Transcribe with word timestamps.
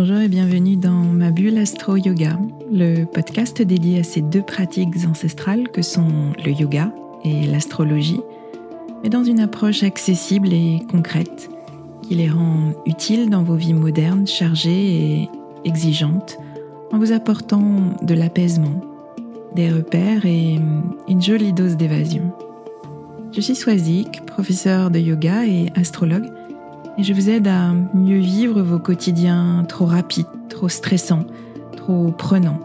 Bonjour 0.00 0.18
et 0.18 0.28
bienvenue 0.28 0.76
dans 0.76 0.92
ma 0.92 1.32
bulle 1.32 1.58
Astro 1.58 1.96
Yoga, 1.96 2.38
le 2.72 3.04
podcast 3.04 3.60
dédié 3.60 3.98
à 3.98 4.04
ces 4.04 4.20
deux 4.20 4.42
pratiques 4.42 4.94
ancestrales 5.10 5.68
que 5.70 5.82
sont 5.82 6.30
le 6.44 6.52
yoga 6.52 6.92
et 7.24 7.48
l'astrologie, 7.48 8.20
mais 9.02 9.08
dans 9.08 9.24
une 9.24 9.40
approche 9.40 9.82
accessible 9.82 10.52
et 10.52 10.78
concrète 10.88 11.50
qui 12.02 12.14
les 12.14 12.30
rend 12.30 12.74
utiles 12.86 13.28
dans 13.28 13.42
vos 13.42 13.56
vies 13.56 13.74
modernes, 13.74 14.24
chargées 14.24 14.70
et 14.94 15.28
exigeantes, 15.64 16.38
en 16.92 16.98
vous 17.00 17.10
apportant 17.10 17.96
de 18.00 18.14
l'apaisement, 18.14 18.80
des 19.56 19.68
repères 19.68 20.24
et 20.26 20.60
une 21.08 21.22
jolie 21.22 21.52
dose 21.52 21.76
d'évasion. 21.76 22.30
Je 23.32 23.40
suis 23.40 23.56
Swazik, 23.56 24.24
professeur 24.26 24.92
de 24.92 25.00
yoga 25.00 25.44
et 25.44 25.72
astrologue, 25.74 26.30
et 26.98 27.04
je 27.04 27.12
vous 27.12 27.30
aide 27.30 27.46
à 27.46 27.72
mieux 27.94 28.18
vivre 28.18 28.60
vos 28.60 28.80
quotidiens 28.80 29.64
trop 29.68 29.86
rapides, 29.86 30.26
trop 30.48 30.68
stressants, 30.68 31.24
trop 31.76 32.10
prenants, 32.10 32.58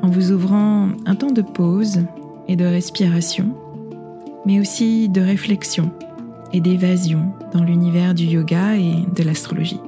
en 0.00 0.08
vous 0.08 0.30
ouvrant 0.30 0.88
un 1.06 1.14
temps 1.16 1.32
de 1.32 1.42
pause 1.42 2.02
et 2.46 2.54
de 2.54 2.64
respiration, 2.64 3.50
mais 4.46 4.60
aussi 4.60 5.08
de 5.08 5.20
réflexion 5.20 5.90
et 6.52 6.60
d'évasion 6.60 7.32
dans 7.52 7.64
l'univers 7.64 8.14
du 8.14 8.24
yoga 8.24 8.76
et 8.76 9.04
de 9.14 9.22
l'astrologie. 9.24 9.80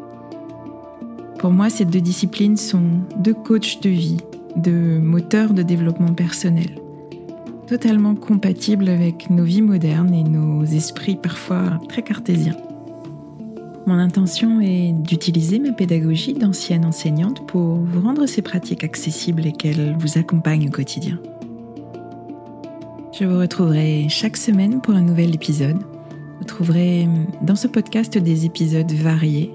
Pour 1.38 1.52
moi, 1.52 1.70
ces 1.70 1.84
deux 1.84 2.00
disciplines 2.00 2.56
sont 2.56 2.82
deux 3.18 3.34
coachs 3.34 3.80
de 3.82 3.88
vie, 3.88 4.18
deux 4.56 4.98
moteurs 4.98 5.54
de 5.54 5.62
développement 5.62 6.12
personnel, 6.12 6.74
totalement 7.68 8.16
compatibles 8.16 8.88
avec 8.88 9.30
nos 9.30 9.44
vies 9.44 9.62
modernes 9.62 10.12
et 10.12 10.24
nos 10.24 10.64
esprits 10.64 11.16
parfois 11.16 11.78
très 11.88 12.02
cartésiens. 12.02 12.56
Mon 13.86 13.98
intention 13.98 14.60
est 14.60 14.92
d'utiliser 14.92 15.58
ma 15.58 15.72
pédagogie 15.72 16.34
d'ancienne 16.34 16.84
enseignante 16.84 17.46
pour 17.46 17.76
vous 17.76 18.00
rendre 18.00 18.26
ces 18.26 18.42
pratiques 18.42 18.84
accessibles 18.84 19.46
et 19.46 19.52
qu'elles 19.52 19.96
vous 19.98 20.18
accompagnent 20.18 20.68
au 20.68 20.70
quotidien. 20.70 21.18
Je 23.18 23.24
vous 23.24 23.38
retrouverai 23.38 24.06
chaque 24.08 24.36
semaine 24.36 24.80
pour 24.82 24.94
un 24.94 25.00
nouvel 25.00 25.34
épisode. 25.34 25.78
Vous 26.38 26.44
trouverez 26.44 27.08
dans 27.42 27.56
ce 27.56 27.68
podcast 27.68 28.18
des 28.18 28.44
épisodes 28.44 28.92
variés, 28.92 29.50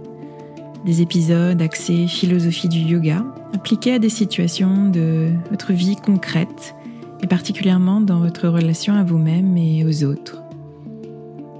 des 0.85 1.01
épisodes 1.01 1.61
axés 1.61 2.07
philosophie 2.07 2.67
du 2.67 2.79
yoga, 2.79 3.23
appliqués 3.53 3.93
à 3.93 3.99
des 3.99 4.09
situations 4.09 4.89
de 4.89 5.29
votre 5.51 5.71
vie 5.71 5.95
concrète 5.95 6.75
et 7.21 7.27
particulièrement 7.27 8.01
dans 8.01 8.19
votre 8.19 8.47
relation 8.47 8.95
à 8.95 9.03
vous-même 9.03 9.55
et 9.55 9.85
aux 9.85 10.03
autres. 10.03 10.41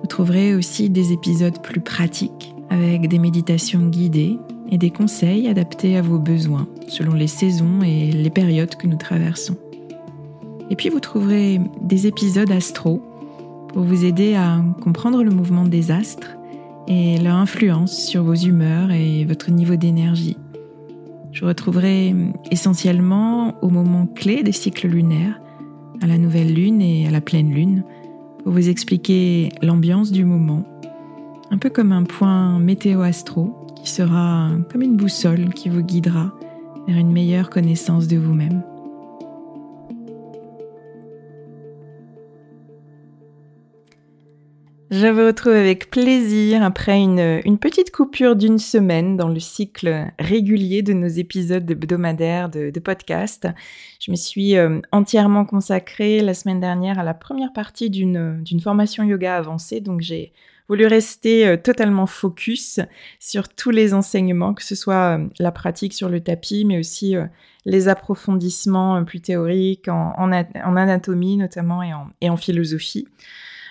Vous 0.02 0.08
trouverez 0.08 0.56
aussi 0.56 0.90
des 0.90 1.14
épisodes 1.14 1.62
plus 1.62 1.82
pratiques 1.82 2.55
avec 2.76 3.08
des 3.08 3.20
méditations 3.20 3.88
guidées 3.88 4.38
et 4.70 4.78
des 4.78 4.90
conseils 4.90 5.48
adaptés 5.48 5.98
à 5.98 6.02
vos 6.02 6.20
besoins 6.20 6.68
selon 6.88 7.14
les 7.14 7.28
saisons 7.28 7.82
et 7.82 8.12
les 8.12 8.30
périodes 8.30 8.76
que 8.76 8.88
nous 8.88 8.98
traversons. 8.98 9.56
Et 10.70 10.76
puis 10.76 10.90
vous 10.90 11.00
trouverez 11.00 11.62
des 11.82 12.08
épisodes 12.08 12.52
astro 12.52 13.02
pour 13.70 13.84
vous 13.84 14.04
aider 14.04 14.36
à 14.36 14.62
comprendre 14.82 15.24
le 15.24 15.32
mouvement 15.32 15.64
des 15.64 15.92
astres 15.92 16.38
et 16.88 17.18
leur 17.18 17.36
influence 17.36 17.98
sur 17.98 18.24
vos 18.24 18.36
humeurs 18.36 18.92
et 18.92 19.26
votre 19.26 19.52
niveau 19.52 19.76
d'énergie. 19.76 20.38
Je 21.32 21.46
retrouverai 21.46 22.14
essentiellement 22.52 23.56
au 23.62 23.70
moment 23.70 24.06
clé 24.06 24.44
des 24.44 24.52
cycles 24.52 24.88
lunaires, 24.88 25.40
à 26.02 26.08
la 26.08 26.18
nouvelle 26.18 26.54
lune 26.54 26.82
et 26.82 27.08
à 27.08 27.12
la 27.12 27.22
pleine 27.22 27.54
lune, 27.54 27.84
pour 28.44 28.54
vous 28.54 28.70
expliquer 28.70 29.50
l'ambiance 29.62 30.12
du 30.12 30.24
moment 30.24 30.64
un 31.56 31.58
peu 31.58 31.70
comme 31.70 31.94
un 31.94 32.04
point 32.04 32.60
météo-astro 32.60 33.66
qui 33.78 33.90
sera 33.90 34.50
comme 34.70 34.82
une 34.82 34.98
boussole 34.98 35.54
qui 35.54 35.70
vous 35.70 35.84
guidera 35.84 36.34
vers 36.86 36.98
une 36.98 37.14
meilleure 37.14 37.50
connaissance 37.50 38.10
de 38.10 38.18
vous-même. 38.18 38.62
Je 44.98 45.08
vous 45.08 45.26
retrouve 45.26 45.52
avec 45.52 45.90
plaisir 45.90 46.64
après 46.64 47.02
une, 47.02 47.58
petite 47.60 47.92
coupure 47.92 48.38
d'une 48.38 48.60
semaine 48.60 49.18
dans 49.18 49.28
le 49.28 49.42
cycle 49.42 50.06
régulier 50.20 50.84
de 50.84 50.94
nos 50.94 51.08
épisodes 51.08 51.70
hebdomadaires 51.70 52.48
de, 52.48 52.70
de 52.70 52.80
podcast. 52.80 53.46
Je 54.00 54.10
me 54.12 54.16
suis 54.16 54.56
euh, 54.56 54.80
entièrement 54.94 55.44
consacrée 55.44 56.22
la 56.22 56.34
semaine 56.34 56.62
dernière 56.62 56.98
à 56.98 57.04
la 57.04 57.14
première 57.14 57.52
partie 57.52 57.90
d'une 57.90 58.62
formation 58.64 59.04
yoga 59.04 59.36
avancée, 59.36 59.82
donc 59.82 60.00
j'ai 60.00 60.32
voulu 60.70 60.86
rester 60.86 61.46
euh, 61.46 61.58
totalement 61.58 62.06
focus 62.06 62.80
sur 63.20 63.50
tous 63.50 63.72
les 63.72 63.94
enseignements, 63.94 64.54
que 64.54 64.64
ce 64.64 64.76
soit 64.76 65.18
euh, 65.18 65.28
la 65.40 65.52
pratique 65.52 65.94
sur 65.94 66.08
le 66.08 66.22
tapis, 66.22 66.64
mais 66.64 66.80
aussi 66.80 67.16
les 67.66 67.90
approfondissements 67.90 69.04
plus 69.04 69.20
théoriques 69.20 69.90
en, 69.90 70.32
anatomie 70.32 71.36
notamment 71.36 71.84
et 72.22 72.30
en, 72.30 72.38
philosophie. 72.38 73.10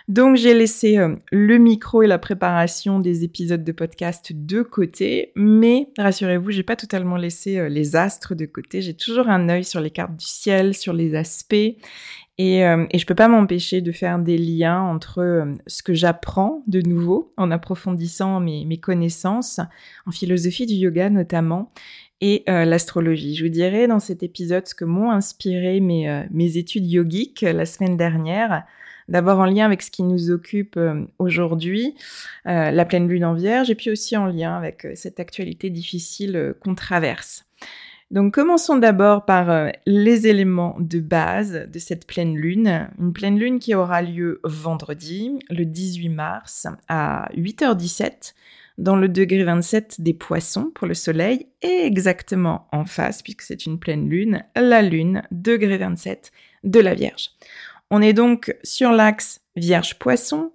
Donc 0.08 0.36
j'ai 0.36 0.52
laissé 0.52 0.98
le 1.32 1.58
micro 1.58 2.02
et 2.02 2.06
la 2.06 2.18
préparation 2.18 2.98
des 2.98 3.24
épisodes 3.24 3.64
de 3.64 3.72
podcast 3.72 4.32
de 4.34 4.60
côté, 4.60 5.32
mais 5.34 5.88
rassurez-vous, 5.96 6.50
j'ai 6.50 6.62
pas 6.62 6.76
totalement 6.76 7.16
laissé 7.16 7.70
les 7.70 7.96
astres 7.96 8.34
de 8.34 8.44
côté. 8.44 8.82
J'ai 8.82 8.94
toujours 8.94 9.28
un 9.28 9.48
œil 9.48 9.64
sur 9.64 9.80
les 9.80 9.90
cartes 9.90 10.16
du 10.16 10.26
ciel, 10.26 10.74
sur 10.74 10.92
les 10.92 11.14
aspects, 11.14 11.76
et, 12.36 12.64
euh, 12.64 12.86
et 12.90 12.98
je 12.98 13.06
peux 13.06 13.14
pas 13.14 13.28
m'empêcher 13.28 13.80
de 13.80 13.92
faire 13.92 14.18
des 14.18 14.38
liens 14.38 14.80
entre 14.80 15.20
euh, 15.20 15.52
ce 15.68 15.82
que 15.82 15.94
j'apprends 15.94 16.64
de 16.66 16.80
nouveau 16.80 17.32
en 17.36 17.50
approfondissant 17.52 18.40
mes, 18.40 18.78
connaissances 18.80 19.60
en 20.06 20.10
philosophie 20.10 20.66
du 20.66 20.74
yoga 20.74 21.10
notamment 21.10 21.72
et 22.20 22.42
euh, 22.48 22.64
l'astrologie. 22.64 23.36
Je 23.36 23.44
vous 23.44 23.50
dirai 23.50 23.86
dans 23.86 24.00
cet 24.00 24.24
épisode 24.24 24.66
ce 24.66 24.74
que 24.74 24.84
m'ont 24.84 25.10
inspiré 25.10 25.78
euh, 25.78 26.24
mes 26.30 26.56
études 26.56 26.90
yogiques 26.90 27.42
la 27.42 27.66
semaine 27.66 27.96
dernière. 27.96 28.64
D'abord 29.08 29.38
en 29.38 29.46
lien 29.46 29.66
avec 29.66 29.82
ce 29.82 29.90
qui 29.90 30.02
nous 30.02 30.30
occupe 30.30 30.78
aujourd'hui, 31.18 31.94
la 32.44 32.84
pleine 32.84 33.08
lune 33.08 33.24
en 33.24 33.34
vierge, 33.34 33.70
et 33.70 33.74
puis 33.74 33.90
aussi 33.90 34.16
en 34.16 34.26
lien 34.26 34.56
avec 34.56 34.86
cette 34.94 35.20
actualité 35.20 35.70
difficile 35.70 36.54
qu'on 36.60 36.74
traverse. 36.74 37.44
Donc 38.14 38.34
commençons 38.34 38.76
d'abord 38.76 39.24
par 39.24 39.50
euh, 39.50 39.70
les 39.86 40.28
éléments 40.28 40.76
de 40.78 41.00
base 41.00 41.66
de 41.68 41.78
cette 41.78 42.06
pleine 42.06 42.36
lune. 42.36 42.88
Une 42.98 43.12
pleine 43.12 43.38
lune 43.38 43.58
qui 43.58 43.74
aura 43.74 44.02
lieu 44.02 44.40
vendredi, 44.44 45.38
le 45.50 45.64
18 45.64 46.10
mars, 46.10 46.68
à 46.88 47.28
8h17, 47.36 48.34
dans 48.78 48.94
le 48.94 49.08
degré 49.08 49.42
27 49.42 50.00
des 50.00 50.14
poissons 50.14 50.70
pour 50.74 50.86
le 50.86 50.94
soleil, 50.94 51.46
et 51.62 51.86
exactement 51.86 52.68
en 52.72 52.84
face, 52.84 53.22
puisque 53.22 53.42
c'est 53.42 53.66
une 53.66 53.78
pleine 53.78 54.08
lune, 54.08 54.44
la 54.54 54.82
lune, 54.82 55.22
degré 55.32 55.76
27 55.76 56.30
de 56.62 56.80
la 56.80 56.94
Vierge. 56.94 57.30
On 57.96 58.02
est 58.02 58.12
donc 58.12 58.52
sur 58.64 58.90
l'axe 58.90 59.40
Vierge-Poisson, 59.54 60.50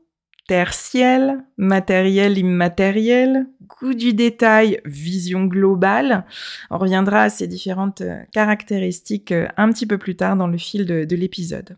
terre-ciel, 0.50 1.38
matériel, 1.56 2.38
immatériel, 2.38 3.48
goût 3.62 3.94
du 3.94 4.14
détail, 4.14 4.82
vision 4.84 5.46
globale. 5.46 6.26
On 6.70 6.78
reviendra 6.78 7.22
à 7.22 7.30
ces 7.30 7.48
différentes 7.48 8.02
euh, 8.02 8.18
caractéristiques 8.34 9.32
euh, 9.32 9.48
un 9.56 9.72
petit 9.72 9.86
peu 9.86 9.98
plus 9.98 10.18
tard 10.18 10.36
dans 10.36 10.48
le 10.48 10.58
fil 10.58 10.86
de 10.86 11.16
l'épisode. 11.16 11.78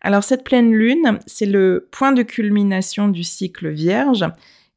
Alors 0.00 0.24
cette 0.24 0.42
pleine 0.42 0.72
lune, 0.72 1.20
c'est 1.28 1.46
le 1.46 1.88
point 1.92 2.10
de 2.10 2.24
culmination 2.24 3.06
du 3.06 3.22
cycle 3.22 3.68
vierge 3.68 4.24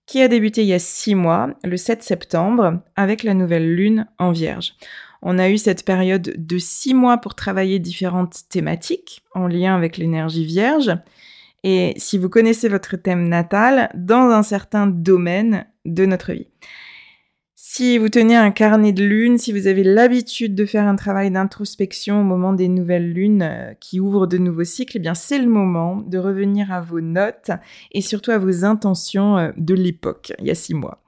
qui 0.06 0.22
a 0.22 0.28
débuté 0.28 0.62
il 0.62 0.68
y 0.68 0.74
a 0.74 0.80
six 0.80 1.16
mois, 1.16 1.56
le 1.64 1.78
7 1.78 2.04
septembre, 2.04 2.84
avec 2.96 3.24
la 3.24 3.34
nouvelle 3.34 3.76
lune 3.76 4.06
en 4.20 4.32
vierge. 4.32 4.76
On 5.22 5.38
a 5.38 5.50
eu 5.50 5.58
cette 5.58 5.86
période 5.86 6.34
de 6.38 6.58
six 6.58 6.94
mois 6.94 7.18
pour 7.18 7.36
travailler 7.36 7.80
différentes 7.80 8.48
thématiques 8.50 9.24
en 9.34 9.48
lien 9.48 9.76
avec 9.76 9.98
l'énergie 9.98 10.46
vierge 10.46 10.92
et 11.64 11.94
si 11.98 12.18
vous 12.18 12.30
connaissez 12.30 12.70
votre 12.70 12.96
thème 12.96 13.28
natal 13.28 13.90
dans 13.96 14.30
un 14.30 14.44
certain 14.44 14.88
domaine 14.88 15.66
de 15.86 16.06
notre 16.06 16.32
vie. 16.34 16.48
Si 17.72 17.98
vous 17.98 18.10
tenez 18.10 18.36
un 18.36 18.52
carnet 18.52 18.94
de 18.94 19.04
lune, 19.04 19.38
si 19.38 19.52
vous 19.52 19.68
avez 19.68 19.84
l'habitude 19.84 20.56
de 20.56 20.66
faire 20.66 20.88
un 20.88 20.96
travail 20.96 21.30
d'introspection 21.30 22.22
au 22.22 22.24
moment 22.24 22.54
des 22.54 22.68
nouvelles 22.68 23.12
lunes 23.12 23.44
euh, 23.44 23.74
qui 23.80 24.00
ouvrent 24.00 24.26
de 24.26 24.38
nouveaux 24.38 24.64
cycles, 24.64 24.98
eh 24.98 25.00
bien 25.00 25.14
c'est 25.14 25.38
le 25.38 25.50
moment 25.50 25.98
de 25.98 26.18
revenir 26.18 26.72
à 26.72 26.82
vos 26.82 27.00
notes 27.00 27.52
et 27.92 28.02
surtout 28.02 28.32
à 28.32 28.38
vos 28.38 28.66
intentions 28.66 29.38
euh, 29.38 29.52
de 29.58 29.76
l'époque, 29.76 30.34
il 30.40 30.48
y 30.48 30.52
a 30.52 30.56
six 30.56 30.74
mois. 30.74 31.04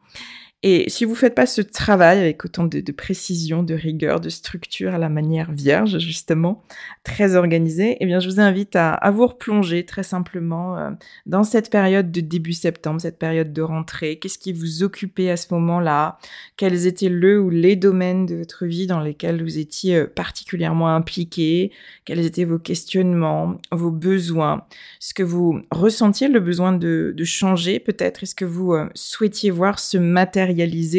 Et 0.64 0.92
si 0.92 1.06
vous 1.06 1.16
faites 1.16 1.34
pas 1.34 1.48
ce 1.48 1.62
travail 1.62 2.20
avec 2.20 2.46
autant 2.46 2.66
de, 2.66 2.92
précision, 2.92 3.64
de 3.64 3.74
rigueur, 3.74 4.20
de 4.20 4.30
structure 4.30 4.94
à 4.94 5.00
la 5.00 5.10
manière 5.10 5.52
vierge, 5.52 5.98
justement, 5.98 6.62
très 7.04 7.36
organisée, 7.36 7.98
eh 8.00 8.06
bien, 8.06 8.20
je 8.20 8.30
vous 8.30 8.40
invite 8.40 8.76
à, 8.76 9.00
vous 9.12 9.26
replonger 9.26 9.86
très 9.86 10.04
simplement 10.04 10.78
euh, 10.78 10.92
dans 11.26 11.44
cette 11.44 11.72
période 11.72 12.12
de 12.12 12.22
début 12.22 12.54
septembre, 12.54 13.02
cette 13.02 13.18
période 13.18 13.54
de 13.54 13.62
rentrée. 13.64 14.20
Qu'est-ce 14.20 14.38
qui 14.38 14.54
vous 14.54 14.84
occupait 14.84 15.32
à 15.32 15.38
ce 15.38 15.52
moment-là? 15.52 16.20
Quels 16.58 16.86
étaient 16.86 17.10
le 17.10 17.42
ou 17.42 17.50
les 17.50 17.76
domaines 17.76 18.28
de 18.28 18.36
votre 18.36 18.68
vie 18.68 18.86
dans 18.86 19.00
lesquels 19.00 19.42
vous 19.42 19.58
étiez 19.58 19.96
euh, 19.96 20.06
particulièrement 20.06 20.90
impliqué? 20.96 21.72
Quels 22.06 22.24
étaient 22.24 22.46
vos 22.46 22.60
questionnements, 22.60 23.60
vos 23.72 23.92
besoins? 23.92 24.68
Ce 25.00 25.16
que 25.16 25.24
vous 25.24 25.62
ressentiez 25.72 26.28
le 26.28 26.40
besoin 26.40 26.72
de, 26.72 27.16
de 27.18 27.24
changer 27.24 27.80
peut-être? 27.80 28.22
Est-ce 28.22 28.36
que 28.36 28.46
vous 28.46 28.74
euh, 28.74 28.88
souhaitiez 28.94 29.50
voir 29.50 29.80
ce 29.80 29.98
matériel 29.98 30.51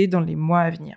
dans 0.09 0.21
les 0.21 0.37
mois 0.37 0.61
à 0.61 0.71
venir. 0.71 0.97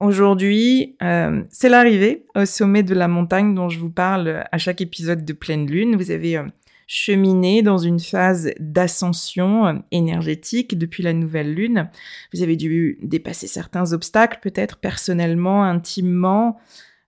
Aujourd'hui, 0.00 0.96
euh, 1.02 1.42
c'est 1.50 1.68
l'arrivée 1.68 2.24
au 2.36 2.44
sommet 2.44 2.84
de 2.84 2.94
la 2.94 3.08
montagne 3.08 3.54
dont 3.54 3.68
je 3.68 3.80
vous 3.80 3.90
parle 3.90 4.44
à 4.52 4.58
chaque 4.58 4.80
épisode 4.80 5.24
de 5.24 5.32
pleine 5.32 5.66
lune. 5.66 5.96
Vous 5.96 6.12
avez 6.12 6.36
euh, 6.36 6.44
cheminé 6.86 7.62
dans 7.62 7.78
une 7.78 7.98
phase 7.98 8.52
d'ascension 8.60 9.66
euh, 9.66 9.74
énergétique 9.90 10.78
depuis 10.78 11.02
la 11.02 11.12
nouvelle 11.12 11.52
lune. 11.52 11.90
Vous 12.32 12.42
avez 12.42 12.54
dû 12.54 12.98
dépasser 13.02 13.48
certains 13.48 13.92
obstacles, 13.92 14.38
peut-être 14.40 14.78
personnellement, 14.78 15.64
intimement, 15.64 16.58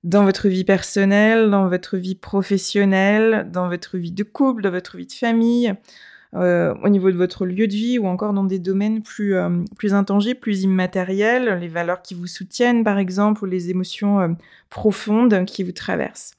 dans 0.03 0.25
votre 0.25 0.49
vie 0.49 0.65
personnelle, 0.65 1.49
dans 1.51 1.69
votre 1.69 1.97
vie 1.97 2.17
professionnelle, 2.17 3.49
dans 3.53 3.69
votre 3.69 3.99
vie 3.99 4.13
de 4.13 4.25
couple, 4.25 4.63
dans 4.63 4.71
votre 4.71 4.97
vie 4.97 5.07
de 5.07 5.13
famille, 5.13 5.75
euh, 6.37 6.75
au 6.85 6.89
niveau 6.89 7.11
de 7.11 7.17
votre 7.17 7.45
lieu 7.45 7.67
de 7.67 7.73
vie 7.73 7.99
ou 7.99 8.07
encore 8.07 8.33
dans 8.33 8.45
des 8.45 8.61
domaines 8.61 9.03
plus, 9.03 9.35
euh, 9.35 9.65
plus 9.77 9.95
intangibles, 9.95 10.39
plus 10.39 10.63
immatériels, 10.63 11.59
les 11.61 11.67
valeurs 11.67 12.03
qui 12.03 12.15
vous 12.15 12.29
soutiennent 12.29 12.85
par 12.85 12.99
exemple 12.99 13.43
ou 13.43 13.47
les 13.47 13.71
émotions 13.71 14.21
euh, 14.21 14.29
profondes 14.69 15.45
qui 15.45 15.65
vous 15.65 15.73
traversent. 15.73 16.35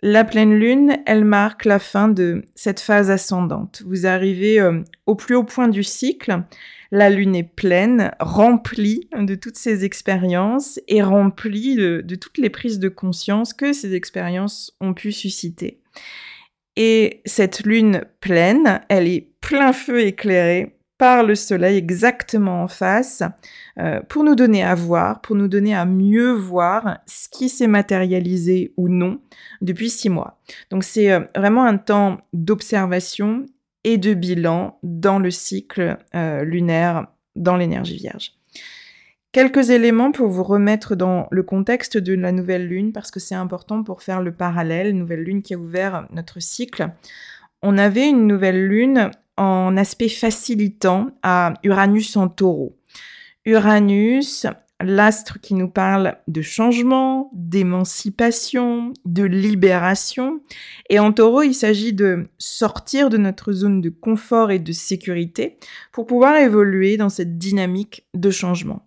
La 0.00 0.24
pleine 0.24 0.54
lune, 0.54 0.96
elle 1.04 1.26
marque 1.26 1.66
la 1.66 1.78
fin 1.78 2.08
de 2.08 2.42
cette 2.54 2.80
phase 2.80 3.10
ascendante. 3.10 3.82
Vous 3.86 4.06
arrivez 4.06 4.60
au 5.06 5.14
plus 5.14 5.36
haut 5.36 5.44
point 5.44 5.68
du 5.68 5.84
cycle. 5.84 6.42
La 6.90 7.08
lune 7.08 7.36
est 7.36 7.44
pleine, 7.44 8.10
remplie 8.18 9.08
de 9.16 9.36
toutes 9.36 9.56
ces 9.56 9.84
expériences 9.84 10.80
et 10.88 11.02
remplie 11.02 11.76
de, 11.76 12.02
de 12.04 12.14
toutes 12.16 12.38
les 12.38 12.50
prises 12.50 12.80
de 12.80 12.88
conscience 12.88 13.54
que 13.54 13.72
ces 13.72 13.94
expériences 13.94 14.74
ont 14.80 14.92
pu 14.92 15.12
susciter. 15.12 15.78
Et 16.76 17.20
cette 17.24 17.64
lune 17.64 18.04
pleine, 18.20 18.80
elle 18.88 19.06
est 19.06 19.28
plein 19.40 19.72
feu 19.72 20.00
éclairée 20.00 20.76
par 21.02 21.24
le 21.24 21.34
soleil 21.34 21.78
exactement 21.78 22.62
en 22.62 22.68
face 22.68 23.24
euh, 23.80 24.00
pour 24.08 24.22
nous 24.22 24.36
donner 24.36 24.62
à 24.62 24.76
voir, 24.76 25.20
pour 25.20 25.34
nous 25.34 25.48
donner 25.48 25.74
à 25.74 25.84
mieux 25.84 26.30
voir 26.30 26.98
ce 27.06 27.28
qui 27.28 27.48
s'est 27.48 27.66
matérialisé 27.66 28.72
ou 28.76 28.88
non 28.88 29.20
depuis 29.62 29.90
six 29.90 30.08
mois. 30.08 30.38
Donc 30.70 30.84
c'est 30.84 31.10
euh, 31.10 31.20
vraiment 31.34 31.64
un 31.64 31.76
temps 31.76 32.20
d'observation 32.32 33.46
et 33.82 33.98
de 33.98 34.14
bilan 34.14 34.78
dans 34.84 35.18
le 35.18 35.32
cycle 35.32 35.98
euh, 36.14 36.44
lunaire 36.44 37.08
dans 37.34 37.56
l'énergie 37.56 37.96
vierge. 37.96 38.34
Quelques 39.32 39.70
éléments 39.70 40.12
pour 40.12 40.28
vous 40.28 40.42
remettre 40.42 40.94
dans 40.94 41.26
le 41.30 41.42
contexte 41.42 41.96
de 41.96 42.12
la 42.12 42.32
nouvelle 42.32 42.68
lune, 42.68 42.92
parce 42.92 43.10
que 43.10 43.18
c'est 43.18 43.34
important 43.34 43.82
pour 43.82 44.02
faire 44.02 44.20
le 44.20 44.32
parallèle, 44.32 44.94
nouvelle 44.94 45.22
lune 45.22 45.40
qui 45.40 45.54
a 45.54 45.58
ouvert 45.58 46.06
notre 46.12 46.38
cycle. 46.38 46.90
On 47.62 47.78
avait 47.78 48.10
une 48.10 48.26
nouvelle 48.26 48.66
lune 48.66 49.10
en 49.38 49.74
aspect 49.78 50.10
facilitant 50.10 51.12
à 51.22 51.54
Uranus 51.62 52.14
en 52.18 52.28
taureau. 52.28 52.76
Uranus, 53.46 54.46
l'astre 54.82 55.40
qui 55.40 55.54
nous 55.54 55.70
parle 55.70 56.16
de 56.28 56.42
changement, 56.42 57.30
d'émancipation, 57.32 58.92
de 59.06 59.22
libération. 59.22 60.42
Et 60.90 60.98
en 60.98 61.10
taureau, 61.10 61.40
il 61.40 61.54
s'agit 61.54 61.94
de 61.94 62.28
sortir 62.36 63.08
de 63.08 63.16
notre 63.16 63.52
zone 63.52 63.80
de 63.80 63.88
confort 63.88 64.50
et 64.50 64.58
de 64.58 64.72
sécurité 64.72 65.56
pour 65.90 66.04
pouvoir 66.04 66.36
évoluer 66.36 66.98
dans 66.98 67.08
cette 67.08 67.38
dynamique 67.38 68.06
de 68.12 68.30
changement. 68.30 68.86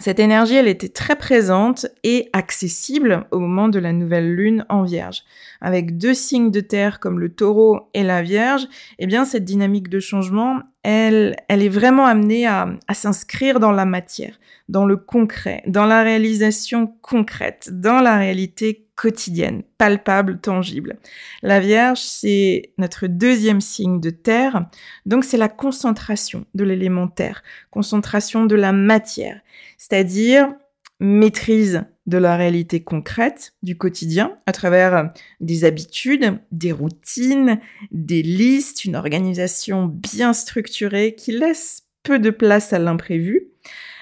Cette 0.00 0.18
énergie, 0.18 0.54
elle 0.54 0.66
était 0.66 0.88
très 0.88 1.14
présente 1.14 1.86
et 2.04 2.30
accessible 2.32 3.26
au 3.32 3.38
moment 3.38 3.68
de 3.68 3.78
la 3.78 3.92
nouvelle 3.92 4.34
lune 4.34 4.64
en 4.70 4.82
Vierge. 4.82 5.24
Avec 5.60 5.98
deux 5.98 6.14
signes 6.14 6.50
de 6.50 6.60
terre 6.60 7.00
comme 7.00 7.20
le 7.20 7.28
taureau 7.28 7.90
et 7.92 8.02
la 8.02 8.22
Vierge, 8.22 8.66
eh 8.98 9.06
bien, 9.06 9.26
cette 9.26 9.44
dynamique 9.44 9.90
de 9.90 10.00
changement, 10.00 10.60
elle, 10.82 11.36
est 11.48 11.68
vraiment 11.68 12.06
amenée 12.06 12.46
à, 12.46 12.68
à 12.88 12.94
s'inscrire 12.94 13.60
dans 13.60 13.72
la 13.72 13.84
matière, 13.84 14.38
dans 14.68 14.86
le 14.86 14.96
concret, 14.96 15.62
dans 15.66 15.84
la 15.84 16.02
réalisation 16.02 16.94
concrète, 17.02 17.68
dans 17.72 18.00
la 18.00 18.16
réalité 18.16 18.86
quotidienne, 18.96 19.62
palpable, 19.78 20.40
tangible. 20.40 20.98
La 21.42 21.58
Vierge, 21.58 22.00
c'est 22.00 22.72
notre 22.76 23.06
deuxième 23.06 23.62
signe 23.62 23.98
de 23.98 24.10
terre, 24.10 24.66
donc 25.06 25.24
c'est 25.24 25.38
la 25.38 25.48
concentration 25.48 26.44
de 26.54 26.64
l'élément 26.64 27.08
terre, 27.08 27.42
concentration 27.70 28.44
de 28.44 28.54
la 28.54 28.72
matière, 28.72 29.40
c'est-à-dire 29.78 30.52
maîtrise 31.00 31.84
de 32.10 32.18
la 32.18 32.36
réalité 32.36 32.82
concrète 32.82 33.54
du 33.62 33.78
quotidien 33.78 34.36
à 34.44 34.52
travers 34.52 35.12
des 35.40 35.64
habitudes, 35.64 36.38
des 36.52 36.72
routines, 36.72 37.58
des 37.90 38.22
listes, 38.22 38.84
une 38.84 38.96
organisation 38.96 39.86
bien 39.86 40.34
structurée 40.34 41.14
qui 41.14 41.32
laisse 41.32 41.84
peu 42.02 42.18
de 42.18 42.30
place 42.30 42.74
à 42.74 42.78
l'imprévu 42.78 43.50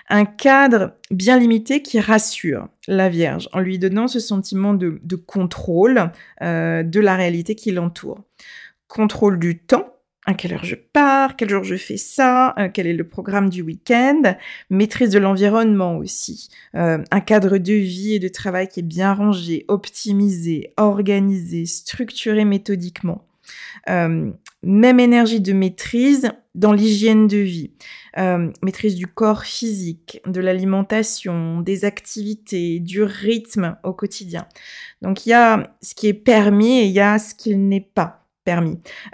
un 0.08 0.24
cadre 0.24 0.92
bien 1.10 1.38
limité 1.38 1.82
qui 1.82 2.00
rassure 2.00 2.68
la 2.86 3.08
Vierge 3.08 3.48
en 3.52 3.60
lui 3.60 3.78
donnant 3.78 4.08
ce 4.08 4.20
sentiment 4.20 4.74
de, 4.74 5.16
contrôle 5.16 6.10
euh, 6.42 6.82
de 6.82 7.00
la 7.00 7.16
réalité 7.16 7.54
qui 7.54 7.70
l'entoure. 7.70 8.22
Contrôle 8.88 9.38
du 9.38 9.58
temps, 9.58 9.92
à 10.28 10.34
quelle 10.34 10.52
heure 10.52 10.64
je 10.64 10.74
pars, 10.74 11.36
quel 11.36 11.48
jour 11.48 11.64
je 11.64 11.74
fais 11.74 11.96
ça, 11.96 12.54
euh, 12.58 12.68
quel 12.72 12.86
est 12.86 12.92
le 12.92 13.08
programme 13.08 13.48
du 13.48 13.62
week-end, 13.62 14.36
maîtrise 14.68 15.08
de 15.08 15.18
l'environnement 15.18 15.96
aussi, 15.96 16.50
euh, 16.74 16.98
un 17.10 17.20
cadre 17.20 17.56
de 17.56 17.72
vie 17.72 18.12
et 18.12 18.18
de 18.18 18.28
travail 18.28 18.68
qui 18.68 18.80
est 18.80 18.82
bien 18.82 19.14
rangé, 19.14 19.64
optimisé, 19.68 20.74
organisé, 20.76 21.64
structuré 21.64 22.44
méthodiquement. 22.44 23.24
même 23.86 25.00
énergie 25.00 25.40
de 25.40 25.54
maîtrise 25.54 26.30
dans 26.54 26.72
l'hygiène 26.72 27.26
de 27.26 27.38
vie. 27.38 27.70
Euh, 28.18 28.50
maîtrise 28.62 28.96
du 28.96 29.06
corps 29.06 29.44
physique, 29.44 30.20
de 30.26 30.40
l'alimentation, 30.40 31.62
des 31.62 31.86
activités, 31.86 32.80
du 32.80 33.02
rythme 33.02 33.76
au 33.82 33.94
quotidien. 33.94 34.46
Donc 35.00 35.24
il 35.24 35.30
y 35.30 35.34
a 35.34 35.72
ce 35.80 35.94
qui 35.94 36.08
est 36.08 36.14
permis 36.14 36.80
et 36.80 36.84
il 36.84 36.92
y 36.92 37.00
a 37.00 37.18
ce 37.18 37.34
qui 37.34 37.56
n'est 37.56 37.80
pas 37.80 38.27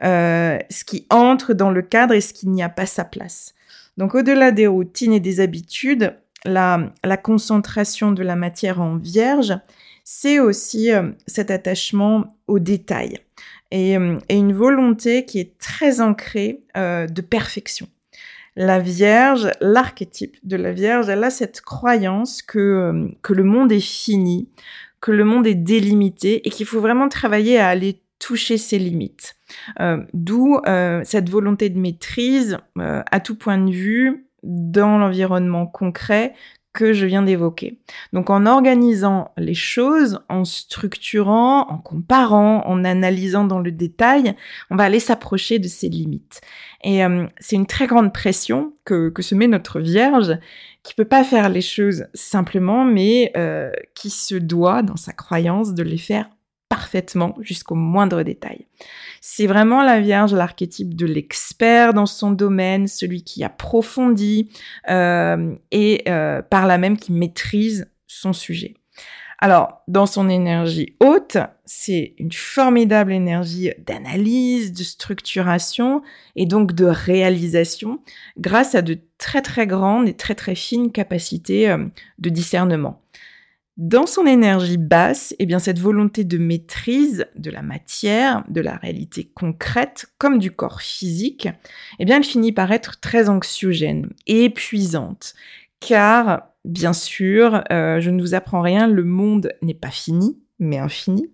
Euh, 0.02 0.58
ce 0.70 0.84
qui 0.84 1.06
entre 1.10 1.54
dans 1.54 1.70
le 1.70 1.82
cadre 1.82 2.14
et 2.14 2.20
ce 2.20 2.32
qui 2.32 2.48
n'y 2.48 2.62
a 2.62 2.68
pas 2.68 2.86
sa 2.86 3.04
place. 3.04 3.54
Donc 3.96 4.14
au-delà 4.14 4.50
des 4.50 4.66
routines 4.66 5.12
et 5.12 5.20
des 5.20 5.40
habitudes, 5.40 6.16
la, 6.44 6.90
concentration 7.22 8.12
de 8.12 8.22
la 8.22 8.36
matière 8.36 8.80
en 8.80 8.96
vierge, 8.96 9.54
c'est 10.04 10.38
aussi 10.38 10.92
euh, 10.92 11.10
cet 11.26 11.50
attachement 11.50 12.36
aux 12.46 12.58
détails 12.58 13.18
et, 13.70 13.92
et, 14.28 14.36
une 14.36 14.52
volonté 14.52 15.24
qui 15.24 15.40
est 15.40 15.56
très 15.58 16.00
ancrée 16.00 16.60
de 16.76 17.20
perfection 17.22 17.88
la 18.56 18.78
Vierge, 18.78 19.50
l'archétype 19.60 20.36
de 20.44 20.56
la 20.56 20.72
Vierge, 20.72 21.08
elle 21.08 21.24
a 21.24 21.30
cette 21.30 21.60
croyance 21.60 22.42
que, 22.42 22.58
euh, 22.58 23.08
que 23.22 23.32
le 23.32 23.44
monde 23.44 23.72
est 23.72 23.80
fini, 23.80 24.48
que 25.00 25.10
le 25.10 25.24
monde 25.24 25.46
est 25.46 25.54
délimité 25.54 26.46
et 26.46 26.50
qu'il 26.50 26.66
faut 26.66 26.80
vraiment 26.80 27.08
travailler 27.08 27.58
à 27.58 27.68
aller 27.68 28.00
toucher 28.18 28.58
ses 28.58 28.78
limites. 28.78 29.36
Euh, 29.80 30.02
d'où 30.12 30.58
euh, 30.66 31.02
cette 31.04 31.28
volonté 31.28 31.68
de 31.68 31.78
maîtrise 31.78 32.58
à 32.76 33.20
tout 33.20 33.36
point 33.36 33.58
de 33.58 33.70
vue 33.70 34.26
dans 34.42 34.98
l'environnement 34.98 35.66
concret 35.66 36.34
que 36.74 36.92
je 36.92 37.06
viens 37.06 37.22
d'évoquer. 37.22 37.78
Donc 38.12 38.28
en 38.30 38.46
organisant 38.46 39.30
les 39.38 39.54
choses, 39.54 40.20
en 40.28 40.44
structurant, 40.44 41.68
en 41.68 41.78
comparant, 41.78 42.66
en 42.66 42.84
analysant 42.84 43.44
dans 43.44 43.60
le 43.60 43.70
détail, 43.70 44.34
on 44.70 44.76
va 44.76 44.84
aller 44.84 44.98
s'approcher 44.98 45.60
de 45.60 45.68
ses 45.68 45.88
limites. 45.88 46.40
Et 46.82 47.04
euh, 47.04 47.26
c'est 47.38 47.56
une 47.56 47.66
très 47.66 47.86
grande 47.86 48.12
pression 48.12 48.74
que, 48.84 49.12
se 49.20 49.34
met 49.36 49.46
notre 49.46 49.80
Vierge, 49.80 50.36
qui 50.82 50.94
peut 50.94 51.04
pas 51.04 51.22
faire 51.22 51.48
les 51.48 51.62
choses 51.62 52.06
simplement, 52.12 52.84
mais 52.84 53.30
euh, 53.36 53.70
qui 53.94 54.10
se 54.10 54.34
doit, 54.34 54.82
dans 54.82 54.96
sa 54.96 55.12
croyance, 55.12 55.74
de 55.74 55.82
les 55.84 55.96
faire 55.96 56.28
parfaitement 56.74 57.36
jusqu'au 57.40 57.76
moindre 57.76 58.24
détail. 58.24 58.66
C'est 59.20 59.46
vraiment 59.46 59.84
la 59.84 60.00
Vierge, 60.00 60.34
l'archétype 60.34 60.96
de 60.96 61.06
l'expert 61.06 61.94
dans 61.94 62.04
son 62.04 62.32
domaine, 62.32 62.88
celui 62.88 63.22
qui 63.22 63.44
approfondit 63.44 64.48
euh, 64.90 65.54
et 65.70 66.02
euh, 66.08 66.42
par 66.42 66.66
là 66.66 66.76
même 66.76 66.96
qui 66.96 67.12
maîtrise 67.12 67.88
son 68.08 68.32
sujet. 68.32 68.74
Alors, 69.38 69.82
dans 69.86 70.06
son 70.06 70.28
énergie 70.28 70.96
haute, 70.98 71.36
c'est 71.64 72.14
une 72.18 72.32
formidable 72.32 73.12
énergie 73.12 73.70
d'analyse, 73.86 74.72
de 74.72 74.82
structuration 74.82 76.02
et 76.34 76.46
donc 76.46 76.72
de 76.72 76.86
réalisation 76.86 78.00
grâce 78.36 78.74
à 78.74 78.82
de 78.82 78.98
très 79.18 79.42
très 79.42 79.68
grandes 79.68 80.08
et 80.08 80.14
très 80.14 80.34
très 80.34 80.56
fines 80.56 80.90
capacités 80.90 81.70
euh, 81.70 81.86
de 82.18 82.30
discernement. 82.30 83.03
Dans 83.76 84.06
son 84.06 84.24
énergie 84.24 84.78
basse, 84.78 85.34
eh 85.40 85.46
bien 85.46 85.58
cette 85.58 85.80
volonté 85.80 86.22
de 86.22 86.38
maîtrise 86.38 87.26
de 87.34 87.50
la 87.50 87.62
matière, 87.62 88.44
de 88.48 88.60
la 88.60 88.76
réalité 88.76 89.32
concrète, 89.34 90.06
comme 90.16 90.38
du 90.38 90.52
corps 90.52 90.80
physique, 90.80 91.48
eh 91.98 92.04
bien 92.04 92.18
elle 92.18 92.24
finit 92.24 92.52
par 92.52 92.70
être 92.70 93.00
très 93.00 93.28
anxiogène 93.28 94.10
et 94.28 94.44
épuisante, 94.44 95.34
car 95.80 96.50
bien 96.64 96.92
sûr, 96.92 97.64
euh, 97.72 98.00
je 98.00 98.10
ne 98.10 98.20
vous 98.22 98.34
apprends 98.34 98.62
rien, 98.62 98.86
le 98.86 99.02
monde 99.02 99.52
n'est 99.60 99.74
pas 99.74 99.90
fini, 99.90 100.38
mais 100.60 100.78
infini, 100.78 101.32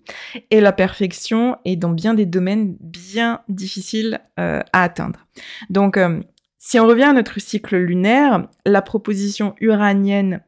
et 0.50 0.62
la 0.62 0.73
perfection 0.73 1.59
est 1.66 1.76
dans 1.76 1.90
bien 1.90 2.14
des 2.14 2.26
domaines 2.26 2.75
bien 2.80 3.42
difficiles 3.49 4.20
euh, 4.38 4.61
à 4.73 4.82
atteindre. 4.82 5.26
Donc, 5.68 5.99
euh, 5.99 6.20
si 6.59 6.80
on 6.80 6.87
revient 6.87 7.04
à 7.04 7.12
notre 7.12 7.38
cycle 7.38 7.76
lunaire, 7.76 8.49
la 8.64 8.80
proposition 8.80 9.54
uranienne 9.61 10.42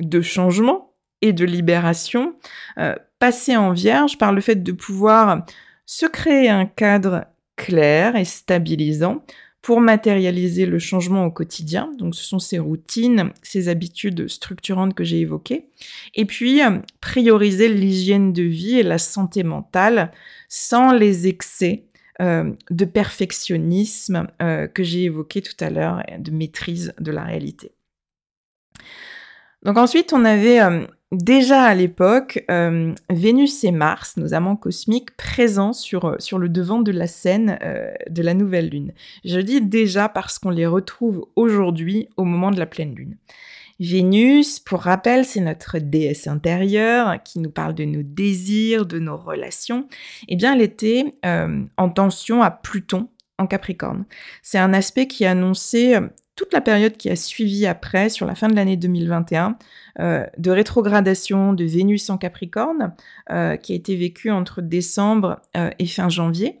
de 0.00 0.20
changement 0.20 0.85
et 1.22 1.32
de 1.32 1.44
libération, 1.44 2.34
euh, 2.78 2.94
passer 3.18 3.56
en 3.56 3.72
vierge 3.72 4.18
par 4.18 4.32
le 4.32 4.40
fait 4.40 4.62
de 4.62 4.72
pouvoir 4.72 5.46
se 5.86 6.06
créer 6.06 6.48
un 6.48 6.66
cadre 6.66 7.24
clair 7.56 8.16
et 8.16 8.24
stabilisant 8.24 9.24
pour 9.62 9.80
matérialiser 9.80 10.66
le 10.66 10.78
changement 10.78 11.24
au 11.24 11.30
quotidien. 11.30 11.90
Donc 11.98 12.14
ce 12.14 12.24
sont 12.24 12.38
ces 12.38 12.58
routines, 12.58 13.32
ces 13.42 13.68
habitudes 13.68 14.28
structurantes 14.28 14.94
que 14.94 15.02
j'ai 15.02 15.20
évoquées. 15.20 15.68
Et 16.14 16.24
puis 16.24 16.62
euh, 16.62 16.78
prioriser 17.00 17.68
l'hygiène 17.68 18.32
de 18.32 18.42
vie 18.42 18.78
et 18.78 18.82
la 18.82 18.98
santé 18.98 19.42
mentale 19.42 20.12
sans 20.48 20.92
les 20.92 21.26
excès 21.26 21.86
euh, 22.20 22.52
de 22.70 22.84
perfectionnisme 22.84 24.26
que 24.72 24.82
j'ai 24.82 25.04
évoqué 25.04 25.42
tout 25.42 25.56
à 25.60 25.70
l'heure, 25.70 26.02
de 26.18 26.30
maîtrise 26.30 26.94
de 26.98 27.10
la 27.10 27.24
réalité. 27.24 27.72
Donc 29.62 29.78
ensuite, 29.78 30.12
on 30.12 30.24
avait 30.24 30.60
déjà 31.16 31.62
à 31.64 31.74
l'époque, 31.74 32.44
euh, 32.50 32.94
Vénus 33.10 33.64
et 33.64 33.72
Mars, 33.72 34.16
nos 34.16 34.34
amants 34.34 34.56
cosmiques, 34.56 35.16
présents 35.16 35.72
sur, 35.72 36.04
euh, 36.04 36.38
le 36.38 36.48
devant 36.48 36.80
de 36.80 36.92
la 36.92 37.06
scène 37.06 37.58
euh, 37.62 37.92
de 38.08 38.22
la 38.22 38.34
nouvelle 38.34 38.68
lune. 38.68 38.92
Je 39.24 39.40
dis 39.40 39.60
déjà 39.60 40.08
parce 40.08 40.38
qu'on 40.38 40.50
les 40.50 40.66
retrouve 40.66 41.26
aujourd'hui 41.36 42.08
au 42.16 42.24
moment 42.24 42.50
de 42.50 42.58
la 42.58 42.66
pleine 42.66 42.94
lune. 42.94 43.16
Vénus, 43.78 44.58
pour 44.58 44.80
rappel, 44.80 45.24
c'est 45.24 45.40
notre 45.40 45.78
déesse 45.78 46.26
intérieure 46.26 47.22
qui 47.22 47.40
nous 47.40 47.50
parle 47.50 47.74
de 47.74 47.84
nos 47.84 48.02
désirs, 48.02 48.86
de 48.86 48.98
nos 48.98 49.16
relations. 49.16 49.86
Eh 50.28 50.36
bien, 50.36 50.54
elle 50.54 50.62
était 50.62 51.12
en 51.22 51.90
tension 51.90 52.42
à 52.42 52.50
Pluton 52.50 53.08
en 53.38 53.46
Capricorne. 53.46 54.06
C'est 54.42 54.56
un 54.56 54.72
aspect 54.72 55.06
qui 55.06 55.26
annonçait 55.26 56.00
toute 56.36 56.52
la 56.52 56.60
période 56.60 56.96
qui 56.96 57.08
a 57.08 57.16
suivi 57.16 57.66
après, 57.66 58.10
sur 58.10 58.26
la 58.26 58.34
fin 58.34 58.48
de 58.48 58.54
l'année 58.54 58.76
2021, 58.76 59.56
euh, 59.98 60.24
de 60.36 60.50
rétrogradation 60.50 61.54
de 61.54 61.64
Vénus 61.64 62.10
en 62.10 62.18
Capricorne, 62.18 62.94
euh, 63.30 63.56
qui 63.56 63.72
a 63.72 63.74
été 63.74 63.96
vécue 63.96 64.30
entre 64.30 64.60
décembre 64.60 65.40
euh, 65.56 65.70
et 65.78 65.86
fin 65.86 66.10
janvier. 66.10 66.60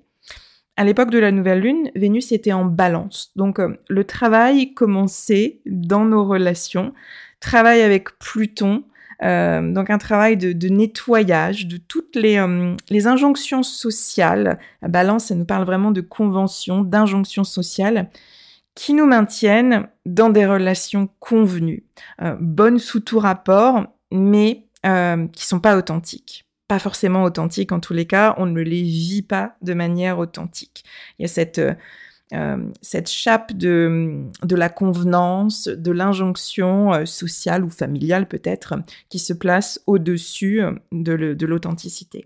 À 0.78 0.84
l'époque 0.84 1.10
de 1.10 1.18
la 1.18 1.30
nouvelle 1.30 1.60
lune, 1.60 1.90
Vénus 1.94 2.32
était 2.32 2.52
en 2.52 2.64
balance. 2.64 3.32
Donc 3.36 3.60
le 3.88 4.04
travail 4.04 4.74
commençait 4.74 5.60
dans 5.64 6.04
nos 6.04 6.24
relations, 6.26 6.92
travail 7.40 7.80
avec 7.80 8.18
Pluton, 8.18 8.84
donc 9.22 9.88
un 9.88 9.96
travail 9.96 10.36
de, 10.36 10.68
nettoyage 10.68 11.66
de 11.66 11.78
toutes 11.78 12.14
les, 12.14 12.44
les, 12.90 13.06
injonctions 13.06 13.62
sociales. 13.62 14.58
La 14.82 14.88
balance, 14.88 15.26
ça 15.26 15.34
nous 15.34 15.46
parle 15.46 15.64
vraiment 15.64 15.92
de 15.92 16.02
conventions, 16.02 16.82
d'injonctions 16.82 17.44
sociales 17.44 18.10
qui 18.76 18.94
nous 18.94 19.06
maintiennent 19.06 19.88
dans 20.04 20.30
des 20.30 20.46
relations 20.46 21.08
convenues, 21.18 21.84
euh, 22.22 22.36
bonnes 22.38 22.78
sous 22.78 23.00
tout 23.00 23.18
rapport, 23.18 23.86
mais 24.12 24.66
euh, 24.86 25.26
qui 25.28 25.46
sont 25.46 25.58
pas 25.58 25.76
authentiques. 25.76 26.44
Pas 26.68 26.78
forcément 26.78 27.24
authentiques 27.24 27.72
en 27.72 27.80
tous 27.80 27.92
les 27.92 28.06
cas, 28.06 28.34
on 28.38 28.46
ne 28.46 28.60
les 28.60 28.82
vit 28.82 29.22
pas 29.22 29.56
de 29.62 29.74
manière 29.74 30.18
authentique. 30.18 30.84
Il 31.18 31.22
y 31.22 31.24
a 31.24 31.28
cette, 31.28 31.60
euh, 32.32 32.56
cette 32.82 33.10
chape 33.10 33.52
de, 33.54 34.22
de 34.42 34.56
la 34.56 34.68
convenance, 34.68 35.68
de 35.68 35.90
l'injonction 35.90 36.92
euh, 36.92 37.04
sociale 37.04 37.64
ou 37.64 37.70
familiale 37.70 38.28
peut-être, 38.28 38.74
qui 39.08 39.18
se 39.18 39.32
place 39.32 39.80
au-dessus 39.86 40.60
de 40.92 41.46
l'authenticité. 41.46 42.24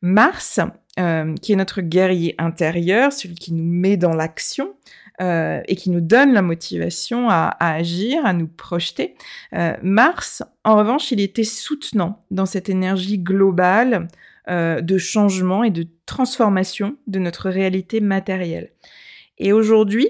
Mars, 0.00 0.60
qui 0.96 1.52
est 1.52 1.56
notre 1.56 1.80
guerrier 1.80 2.34
intérieur, 2.38 3.12
celui 3.12 3.34
qui 3.34 3.52
nous 3.52 3.64
met 3.64 3.96
dans 3.96 4.14
l'action, 4.14 4.74
euh, 5.20 5.60
et 5.68 5.76
qui 5.76 5.90
nous 5.90 6.00
donne 6.00 6.32
la 6.32 6.42
motivation 6.42 7.28
à, 7.30 7.56
agir, 7.60 8.26
à 8.26 8.32
nous 8.32 8.48
projeter. 8.48 9.14
Euh, 9.52 9.74
Mars, 9.80 10.42
en 10.64 10.76
revanche, 10.76 11.12
il 11.12 11.20
était 11.20 11.44
soutenant 11.44 12.24
dans 12.32 12.46
cette 12.46 12.68
énergie 12.68 13.20
globale 13.20 14.08
euh, 14.48 14.80
de 14.80 14.98
changement 14.98 15.62
et 15.62 15.70
de 15.70 15.86
transformation 16.04 16.96
de 17.06 17.20
notre 17.20 17.48
réalité 17.48 18.00
matérielle. 18.00 18.72
Et 19.38 19.52
aujourd'hui, 19.52 20.08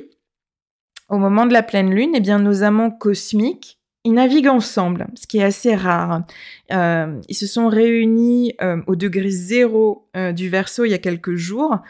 au 1.10 1.18
moment 1.18 1.44
de 1.44 1.52
la 1.52 1.62
pleine 1.62 1.94
lune, 1.94 2.12
eh 2.14 2.20
bien, 2.20 2.38
nos 2.38 2.62
amants 2.62 2.90
cosmiques, 2.90 3.78
ils 4.04 4.14
naviguent 4.14 4.48
ensemble, 4.48 5.08
ce 5.16 5.26
qui 5.26 5.36
est 5.36 5.44
assez 5.44 5.74
rare. 5.74 6.24
ils 6.70 7.36
se 7.36 7.46
sont 7.46 7.68
réunis 7.68 8.54
au 8.86 8.96
degré 8.96 9.30
zéro 9.30 10.08
du 10.34 10.50
verso 10.50 10.84
il 10.84 10.90
y 10.90 10.94
a 10.94 10.98
quelques 10.98 11.36
jours 11.36 11.80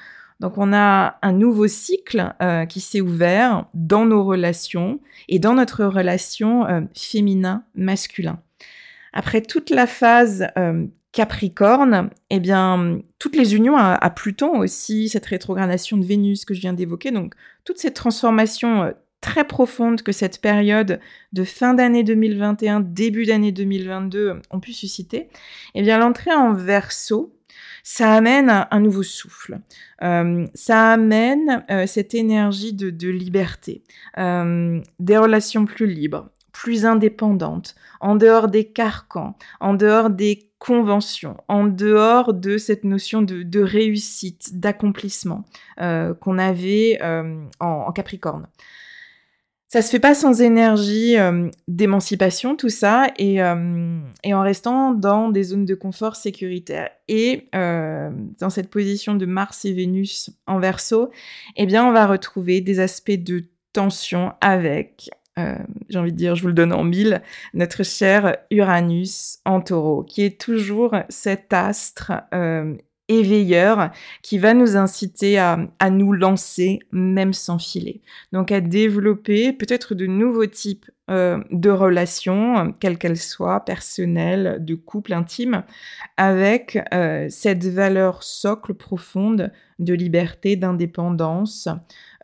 donc 0.41 0.59
on 0.59 0.73
a 0.73 1.19
un 1.23 1.33
nouveau 1.33 1.69
cycle 1.69 2.35
euh, 2.43 2.67
qui 2.67 2.81
s'est 2.81 3.01
ouvert 3.01 3.67
dans 3.75 4.05
nos 4.05 4.25
relations 4.25 5.01
et 5.29 5.39
dans 5.39 5.55
notre 5.55 5.85
relation 5.85 6.67
euh, 6.67 6.81
féminin-masculin. 6.95 8.41
Après 9.13 9.41
toute 9.43 9.71
la 9.71 9.87
phase 9.87 10.49
euh, 10.59 10.87
Capricorne, 11.13 12.11
eh 12.31 12.41
bien, 12.41 12.99
toutes 13.21 13.37
les 13.37 13.55
unions 13.55 13.77
à, 13.77 13.95
à, 13.95 14.11
Pluton 14.11 14.59
aussi, 14.59 15.09
cette 15.09 15.27
rétrogradation 15.27 15.97
de 15.97 16.05
Vénus 16.05 16.45
que 16.45 16.55
je 16.55 16.61
viens 16.61 16.73
d'évoquer, 16.73 17.13
donc 17.13 17.35
toutes 17.65 17.79
ces 17.79 17.93
transformations 17.93 18.93
très 19.25 19.45
profondes 19.45 20.03
que 20.03 20.13
cette 20.13 20.43
période 20.43 21.01
de 21.33 21.45
fin 21.45 21.73
d'année 21.73 22.05
2021, 22.05 22.81
début 22.81 23.25
d'année 23.25 23.53
2022 23.53 24.43
ont 24.51 24.61
pu 24.61 24.75
susciter, 24.75 25.31
eh 25.75 25.81
bien, 25.81 25.99
l'entrée 25.99 26.35
en 26.35 26.53
verso 26.53 27.35
ça 27.83 28.13
amène 28.13 28.67
un, 28.71 28.81
nouveau 28.81 29.03
souffle. 29.03 29.61
Euh, 30.03 30.47
ça 30.55 30.93
amène 30.93 31.65
euh, 31.71 31.87
cette 31.87 32.15
énergie 32.15 32.73
de, 32.73 33.09
liberté, 33.09 33.83
euh, 34.19 34.81
des 34.99 35.17
relations 35.17 35.65
plus 35.65 35.87
libres, 35.87 36.31
plus 36.53 36.87
indépendantes, 36.87 37.75
en 38.01 38.17
dehors 38.17 38.49
des 38.49 38.65
carcans, 38.65 39.37
en 39.61 39.75
dehors 39.75 40.11
des 40.11 40.51
conventions, 40.59 41.37
en 41.49 41.65
dehors 41.65 42.33
de 42.33 42.57
cette 42.57 42.85
notion 42.85 43.21
de, 43.23 43.61
réussite, 43.61 44.59
d'accomplissement 44.59 45.45
qu'on 45.77 46.39
avait 46.39 46.99
en 47.61 47.93
Capricorne 47.93 48.47
ça 49.75 49.83
se 49.83 49.91
fait 49.91 49.99
pas 49.99 50.15
sans 50.15 50.41
énergie 50.41 51.19
euh, 51.19 51.51
d'émancipation, 51.67 52.55
tout 52.55 52.69
ça, 52.69 53.09
et, 53.19 53.43
euh, 53.43 53.99
et, 54.23 54.33
en 54.33 54.41
restant 54.41 54.95
dans 54.95 55.31
des 55.31 55.43
zones 55.43 55.65
de 55.65 55.75
confort 55.75 56.15
sécuritaire. 56.15 56.91
Et 57.09 57.49
euh, 57.57 58.09
dans 58.39 58.51
cette 58.51 58.71
position 58.71 59.17
de 59.17 59.27
Mars 59.27 59.65
et 59.65 59.73
Vénus 59.73 60.31
en 60.47 60.61
verso, 60.61 61.11
eh 61.57 61.67
bien, 61.67 61.85
on 61.85 61.91
va 61.91 62.07
retrouver 62.07 62.61
des 62.61 62.79
aspects 62.79 63.11
de 63.11 63.47
tension 63.73 64.35
avec, 64.41 65.11
j'ai 65.89 65.99
envie 65.99 66.13
de 66.13 66.17
dire, 66.17 66.37
je 66.37 66.43
vous 66.43 66.49
le 66.49 66.55
donne 66.55 66.73
en 66.73 66.85
mille, 66.85 67.21
notre 67.53 67.83
cher 67.83 68.37
Uranus 68.53 69.39
en 69.45 69.61
taureau, 69.61 70.05
qui 70.05 70.23
est 70.23 70.41
toujours 70.41 70.95
cet 71.09 71.53
astre 71.53 72.13
éveilleur 73.09 73.91
qui 74.23 74.39
va 74.39 74.55
nous 74.55 74.77
inciter 74.77 75.39
à, 75.39 75.59
nous 75.91 76.13
lancer 76.13 76.81
même 76.93 77.33
sans 77.33 77.59
filer. 77.59 78.01
Donc 78.33 78.51
à 78.53 78.61
développer 78.61 79.53
peut-être 79.53 79.95
de 79.95 80.07
nouveaux 80.07 80.47
types 80.47 80.91
euh, 81.11 81.43
de 81.51 81.71
relations, 81.71 82.73
quelles 82.81 82.97
qu'elles 82.97 83.19
soient, 83.19 83.61
personnelles, 83.65 84.59
de 84.61 84.75
couple, 84.75 85.13
intime, 85.13 85.65
avec 86.17 86.79
euh, 86.95 87.27
cette 87.29 87.67
valeur 87.67 88.23
socle 88.23 88.75
profonde 88.75 89.53
de 89.79 89.93
liberté, 89.93 90.57
d'indépendance, 90.57 91.69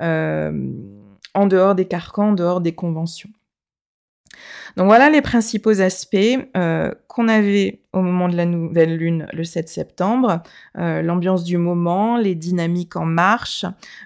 euh, 0.01 0.73
en 1.35 1.47
dehors 1.47 1.75
des 1.75 1.87
carcans, 1.87 2.31
en 2.31 2.33
dehors 2.33 2.61
des 2.61 2.75
conventions. 2.75 3.31
Donc 4.77 4.87
voilà 4.87 5.11
les 5.11 5.23
principaux 5.23 5.81
aspects 5.81 6.17
euh, 6.57 6.93
qu'on 7.09 7.29
avait 7.29 7.83
au 7.93 8.03
moment 8.03 8.29
de 8.29 8.37
la 8.37 8.47
nouvelle 8.47 8.97
lune 8.97 9.27
le 9.33 9.45
7 9.45 9.69
septembre, 9.69 10.43
euh, 10.79 11.03
l'ambiance 11.03 11.45
du 11.45 11.57
moment, 11.57 12.17
les 12.17 12.35
dynamiques 12.35 12.97
en 12.97 13.05
marche. 13.05 13.65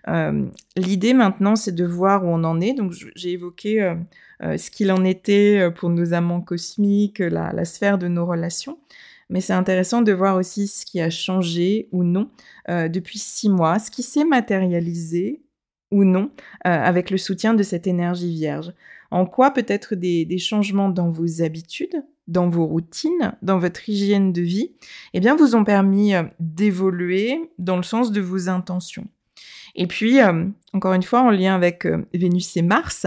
Euh, 0.08 0.46
l'idée 0.76 1.12
maintenant, 1.12 1.56
c'est 1.56 1.74
de 1.74 1.84
voir 1.84 2.24
où 2.24 2.28
on 2.28 2.44
en 2.44 2.60
est. 2.60 2.74
Donc 2.74 2.92
j'ai 3.14 3.32
évoqué 3.32 3.94
ce 4.40 4.70
qu'il 4.70 4.92
en 4.92 5.04
était 5.04 5.70
pour 5.76 5.90
nos 5.90 6.12
amants 6.12 6.40
cosmiques, 6.40 7.20
la, 7.20 7.52
la 7.52 7.64
sphère 7.64 7.98
de 7.98 8.08
nos 8.08 8.26
relations. 8.26 8.78
Mais 9.30 9.40
c'est 9.40 9.52
intéressant 9.54 10.02
de 10.02 10.12
voir 10.12 10.36
aussi 10.36 10.66
ce 10.66 10.84
qui 10.84 11.00
a 11.00 11.08
changé 11.08 11.88
ou 11.92 12.04
non 12.04 12.28
depuis 12.68 13.18
six 13.18 13.48
mois, 13.48 13.78
ce 13.78 13.90
qui 13.90 14.02
s'est 14.02 14.24
matérialisé 14.24 15.42
ou 15.90 16.04
non 16.04 16.30
avec 16.62 17.10
le 17.10 17.16
soutien 17.16 17.54
de 17.54 17.62
cette 17.62 17.86
énergie 17.86 18.34
vierge. 18.34 18.72
En 19.14 19.26
quoi 19.26 19.52
peut-être 19.52 19.94
des, 19.94 20.38
changements 20.38 20.88
dans 20.88 21.08
vos 21.08 21.40
habitudes, 21.40 22.04
dans 22.26 22.48
vos 22.48 22.66
routines, 22.66 23.36
dans 23.42 23.60
votre 23.60 23.88
hygiène 23.88 24.32
de 24.32 24.42
vie, 24.42 24.72
eh 25.12 25.20
bien, 25.20 25.36
vous 25.36 25.54
ont 25.54 25.62
permis 25.62 26.16
euh, 26.16 26.24
d'évoluer 26.40 27.48
dans 27.58 27.76
le 27.76 27.84
sens 27.84 28.10
de 28.10 28.20
vos 28.20 28.48
intentions? 28.48 29.06
Et 29.76 29.86
puis, 29.86 30.20
euh, 30.20 30.46
encore 30.72 30.94
une 30.94 31.04
fois, 31.04 31.20
en 31.20 31.30
lien 31.30 31.54
avec 31.54 31.86
euh, 31.86 32.04
Vénus 32.12 32.56
et 32.56 32.62
Mars, 32.62 33.06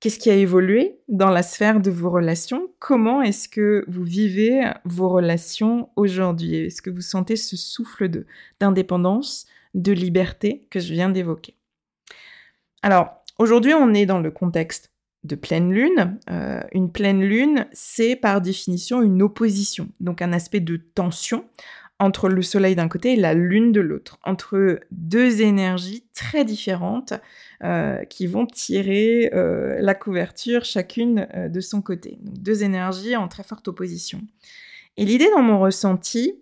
qu'est-ce 0.00 0.18
qui 0.18 0.28
a 0.28 0.34
évolué 0.34 0.98
dans 1.06 1.30
la 1.30 1.44
sphère 1.44 1.78
de 1.78 1.92
vos 1.92 2.10
relations? 2.10 2.66
Comment 2.80 3.22
est-ce 3.22 3.48
que 3.48 3.84
vous 3.86 4.02
vivez 4.02 4.72
vos 4.84 5.08
relations 5.08 5.88
aujourd'hui? 5.94 6.56
Est-ce 6.56 6.82
que 6.82 6.90
vous 6.90 7.00
sentez 7.00 7.36
ce 7.36 7.56
souffle 7.56 8.10
d'indépendance, 8.58 9.46
de 9.74 9.92
liberté 9.92 10.66
que 10.70 10.80
je 10.80 10.92
viens 10.92 11.10
d'évoquer? 11.10 11.54
Alors, 12.82 13.22
aujourd'hui, 13.38 13.72
on 13.72 13.94
est 13.94 14.04
dans 14.04 14.18
le 14.18 14.32
contexte 14.32 14.90
de 15.24 15.34
pleine 15.34 15.72
lune. 15.72 16.18
Euh, 16.30 16.60
une 16.72 16.92
pleine 16.92 17.22
lune, 17.22 17.66
c'est 17.72 18.14
par 18.14 18.40
définition 18.40 19.02
une 19.02 19.22
opposition, 19.22 19.88
donc 20.00 20.22
un 20.22 20.32
aspect 20.32 20.60
de 20.60 20.76
tension 20.76 21.44
entre 22.00 22.28
le 22.28 22.42
soleil 22.42 22.74
d'un 22.74 22.88
côté 22.88 23.12
et 23.12 23.16
la 23.16 23.34
lune 23.34 23.72
de 23.72 23.80
l'autre, 23.80 24.18
entre 24.24 24.80
deux 24.90 25.40
énergies 25.42 26.04
très 26.12 26.44
différentes 26.44 27.14
euh, 27.62 28.04
qui 28.04 28.26
vont 28.26 28.46
tirer 28.46 29.30
euh, 29.32 29.76
la 29.80 29.94
couverture 29.94 30.64
chacune 30.64 31.26
de 31.48 31.60
son 31.60 31.82
côté. 31.82 32.18
deux 32.20 32.64
énergies 32.64 33.16
en 33.16 33.28
très 33.28 33.44
forte 33.44 33.68
opposition. 33.68 34.20
Et 34.96 35.04
l'idée 35.04 35.30
dans 35.30 35.42
mon 35.42 35.58
ressenti, 35.58 36.40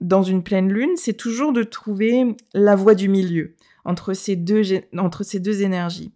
dans 0.00 0.22
une 0.22 0.42
pleine 0.42 0.72
lune, 0.72 0.92
c'est 0.96 1.16
toujours 1.16 1.52
de 1.52 1.62
trouver 1.62 2.36
la 2.54 2.74
voie 2.74 2.94
du 2.94 3.08
milieu 3.08 3.56
entre 3.84 4.12
ces 4.12 4.36
deux, 4.36 4.62
entre 4.96 5.24
ces 5.24 5.40
deux 5.40 5.62
énergies 5.62 6.12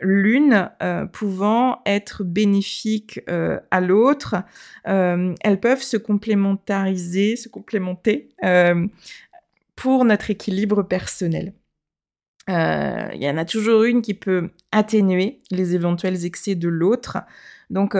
l'une 0.00 0.70
euh, 0.82 1.06
pouvant 1.06 1.80
être 1.86 2.24
bénéfique 2.24 3.20
euh, 3.28 3.58
à 3.70 3.80
l'autre. 3.80 4.36
Euh, 4.88 5.34
elles 5.42 5.60
peuvent 5.60 5.82
se 5.82 5.96
complémentariser, 5.96 7.36
se 7.36 7.48
complémenter 7.48 8.28
pour 9.74 10.04
notre 10.04 10.30
équilibre 10.30 10.82
personnel. 10.82 11.52
Il 12.48 13.18
y 13.20 13.28
en 13.28 13.36
a 13.36 13.44
toujours 13.44 13.82
une 13.82 14.02
qui 14.02 14.14
peut 14.14 14.50
atténuer 14.70 15.40
les 15.50 15.74
éventuels 15.74 16.24
excès 16.24 16.54
de 16.54 16.68
l'autre. 16.68 17.18
Donc, 17.70 17.96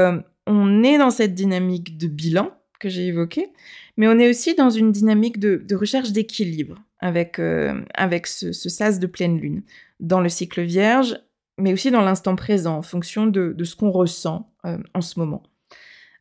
on 0.47 0.83
est 0.85 0.99
dans 0.99 1.11
cette 1.11 1.35
dynamique 1.35 1.99
de 1.99 2.07
bilan 2.07 2.53
que 2.79 2.89
j'ai 2.89 3.07
évoquée, 3.07 3.53
mais 3.97 4.07
on 4.07 4.19
est 4.19 4.31
aussi 4.31 4.55
dans 4.55 4.71
une 4.71 4.93
dynamique 4.93 5.41
de, 5.41 5.75
recherche 5.75 6.13
d'équilibre 6.13 6.77
avec, 7.01 7.41
avec 7.95 8.29
ce, 8.29 8.53
ce 8.53 8.69
sas 8.69 9.01
de 9.01 9.07
pleine 9.09 9.39
lune. 9.39 9.63
Dans 9.99 10.21
le 10.21 10.29
cycle 10.29 10.63
vierge, 10.63 11.19
mais 11.59 11.73
aussi 11.73 11.91
dans 11.91 12.03
l'instant 12.03 12.37
présent, 12.37 12.77
en 12.77 12.83
fonction 12.83 13.27
de, 13.27 13.55
ce 13.65 13.77
qu'on 13.77 13.91
ressent 13.91 14.53
euh, 14.65 14.79
en 14.95 15.01
ce 15.01 15.19
moment. 15.19 15.43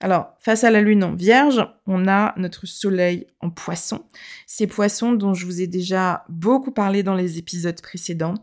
Alors, 0.02 0.36
face 0.40 0.64
à 0.64 0.72
la 0.72 0.82
lune 0.82 1.04
en 1.04 1.16
vierge, 1.16 1.66
on 1.88 2.08
a 2.08 2.34
notre 2.38 2.66
soleil 2.66 3.28
en 3.40 3.50
poisson. 3.50 4.06
Ces 4.46 4.68
poissons 4.68 5.14
dont 5.14 5.34
je 5.34 5.46
vous 5.46 5.62
ai 5.62 5.68
déjà 5.68 6.26
beaucoup 6.28 6.72
parlé 6.72 7.02
dans 7.02 7.16
les 7.16 7.38
épisodes 7.38 7.82
précédents. 7.82 8.36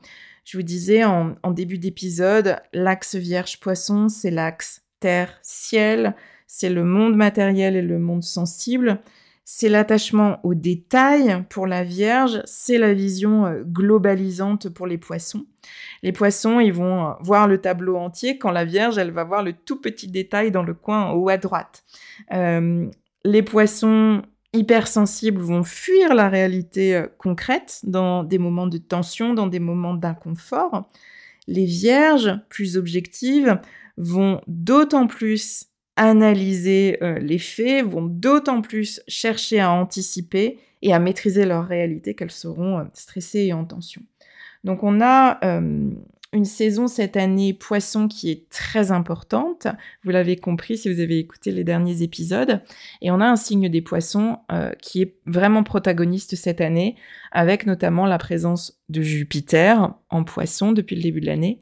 Je 0.45 0.57
vous 0.57 0.63
disais 0.63 1.05
en, 1.05 1.35
en 1.43 1.51
début 1.51 1.79
d'épisode, 1.79 2.57
l'axe 2.73 3.15
vierge-poisson, 3.15 4.09
c'est 4.09 4.31
l'axe 4.31 4.83
terre-ciel, 5.01 6.15
c'est 6.47 6.71
le 6.71 6.85
monde 6.85 7.17
matériel 7.17 7.77
et 7.77 7.83
le 7.83 7.99
monde 7.99 8.23
sensible 8.23 9.01
c'est 9.45 9.69
l'attachement 9.69 10.39
aux 10.45 10.55
détails 10.55 11.45
pour 11.51 11.67
la 11.67 11.83
Vierge, 11.83 12.41
c'est 12.45 12.79
la 12.79 12.95
vision 12.95 13.47
euh, 13.47 13.63
globalisante 13.65 14.69
pour 14.69 14.87
les 14.87 14.99
poissons. 14.99 15.47
Les 16.03 16.13
poissons, 16.13 16.61
ils 16.61 16.73
vont 16.73 17.07
euh, 17.07 17.13
voir 17.21 17.49
le 17.49 17.59
tableau 17.59 17.97
entier, 17.97 18.39
quand 18.39 18.53
la 18.53 18.65
Vierge, 18.65 18.99
elle 18.99 19.11
va 19.11 19.25
voir 19.25 19.43
le 19.43 19.53
tout 19.53 19.81
petit 19.81 20.09
détail 20.09 20.53
dans 20.53 20.63
le 20.63 20.75
coin 20.75 21.07
en 21.07 21.13
haut 21.15 21.29
à 21.29 21.39
droite. 21.39 21.85
Euh, 22.33 22.89
les 23.25 23.43
poissons 23.43 24.23
hypersensibles 24.53 25.41
vont 25.41 25.65
fuir 25.65 26.15
la 26.15 26.29
réalité 26.29 27.05
concrète 27.19 27.81
dans 27.85 28.23
des 28.23 28.39
moments 28.39 28.67
de 28.67 28.79
tension, 28.79 29.35
dans 29.35 29.47
des 29.47 29.61
moments 29.61 29.95
d'inconfort. 29.95 30.89
Les 31.49 31.65
vierges, 31.65 32.39
plus 32.49 32.77
objectives, 32.77 33.59
vont 33.97 34.41
d'autant 34.47 35.07
plus 35.07 35.72
analyser 35.97 36.99
euh, 37.03 37.19
les 37.19 37.39
faits, 37.39 37.85
vont 37.85 38.07
d'autant 38.07 38.63
plus 38.63 39.01
chercher 39.07 39.61
à 39.61 39.71
anticiper 39.71 40.59
et 40.81 40.93
à 40.93 40.99
maîtriser 40.99 41.45
leur 41.45 41.67
réalité 41.67 42.15
qu'elles 42.15 42.31
seront 42.31 42.79
euh, 42.79 42.85
stressées 42.95 43.47
et 43.47 43.53
en 43.53 43.65
tension. 43.65 44.03
Donc 44.65 44.83
on 44.83 45.01
a 45.01 45.39
euh, 45.45 45.91
une 46.33 46.45
saison 46.47 46.87
cette 46.89 47.17
année 47.17 47.53
poisson 47.53 48.09
qui 48.09 48.31
est 48.31 48.49
très 48.49 48.91
importante, 48.91 49.67
vous 50.03 50.11
l'avez 50.11 50.37
compris 50.37 50.79
si 50.79 50.91
vous 50.91 51.01
avez 51.01 51.19
écouté 51.19 51.51
les 51.51 51.65
derniers 51.65 52.03
épisodes, 52.03 52.63
et 53.03 53.11
on 53.11 53.21
a 53.21 53.27
un 53.27 53.37
signe 53.37 53.69
des 53.69 53.83
poissons 53.83 54.39
qui 54.81 55.03
est 55.03 55.17
vraiment 55.27 55.63
protagoniste 55.63 56.37
cette 56.37 56.63
année, 56.63 56.97
avec 57.33 57.67
notamment 57.67 58.07
la 58.07 58.17
présence 58.17 58.81
de 58.89 59.03
Jupiter 59.03 59.93
en 60.09 60.25
poisson 60.25 60.73
depuis 60.73 60.97
le 60.97 61.03
début 61.03 61.21
de 61.21 61.27
l'année, 61.27 61.59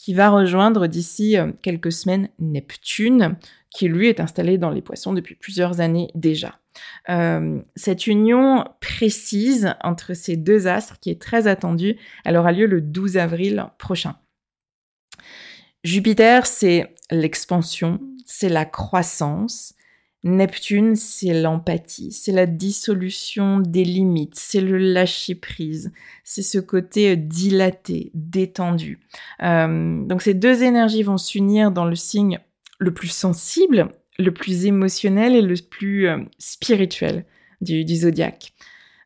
qui 0.00 0.14
va 0.14 0.30
rejoindre 0.30 0.86
d'ici 0.86 1.36
quelques 1.60 1.92
semaines 1.92 2.30
Neptune, 2.38 3.36
qui 3.68 3.86
lui 3.86 4.08
est 4.08 4.18
installé 4.18 4.56
dans 4.56 4.70
les 4.70 4.80
poissons 4.80 5.12
depuis 5.12 5.34
plusieurs 5.34 5.80
années 5.80 6.08
déjà. 6.14 6.58
Euh, 7.10 7.60
cette 7.76 8.06
union 8.06 8.64
précise 8.80 9.74
entre 9.82 10.14
ces 10.14 10.38
deux 10.38 10.66
astres, 10.66 10.98
qui 11.00 11.10
est 11.10 11.20
très 11.20 11.46
attendue, 11.46 11.98
elle 12.24 12.38
aura 12.38 12.50
lieu 12.50 12.64
le 12.64 12.80
12 12.80 13.18
avril 13.18 13.66
prochain. 13.76 14.16
Jupiter, 15.84 16.46
c'est 16.46 16.94
l'expansion, 17.10 18.00
c'est 18.24 18.48
la 18.48 18.64
croissance. 18.64 19.74
Neptune, 20.22 20.96
c'est 20.96 21.40
l'empathie, 21.40 22.12
c'est 22.12 22.32
la 22.32 22.46
dissolution 22.46 23.58
des 23.58 23.84
limites, 23.84 24.34
c'est 24.34 24.60
le 24.60 24.76
lâcher-prise, 24.76 25.92
c'est 26.24 26.42
ce 26.42 26.58
côté 26.58 27.16
dilaté, 27.16 28.10
détendu. 28.12 29.00
Euh, 29.42 30.04
donc 30.04 30.20
ces 30.20 30.34
deux 30.34 30.62
énergies 30.62 31.02
vont 31.02 31.16
s'unir 31.16 31.70
dans 31.70 31.86
le 31.86 31.96
signe 31.96 32.38
le 32.78 32.92
plus 32.92 33.08
sensible, 33.08 33.88
le 34.18 34.32
plus 34.32 34.66
émotionnel 34.66 35.34
et 35.34 35.42
le 35.42 35.54
plus 35.54 36.08
euh, 36.08 36.18
spirituel 36.38 37.24
du, 37.60 37.84
zodiaque. 37.94 38.52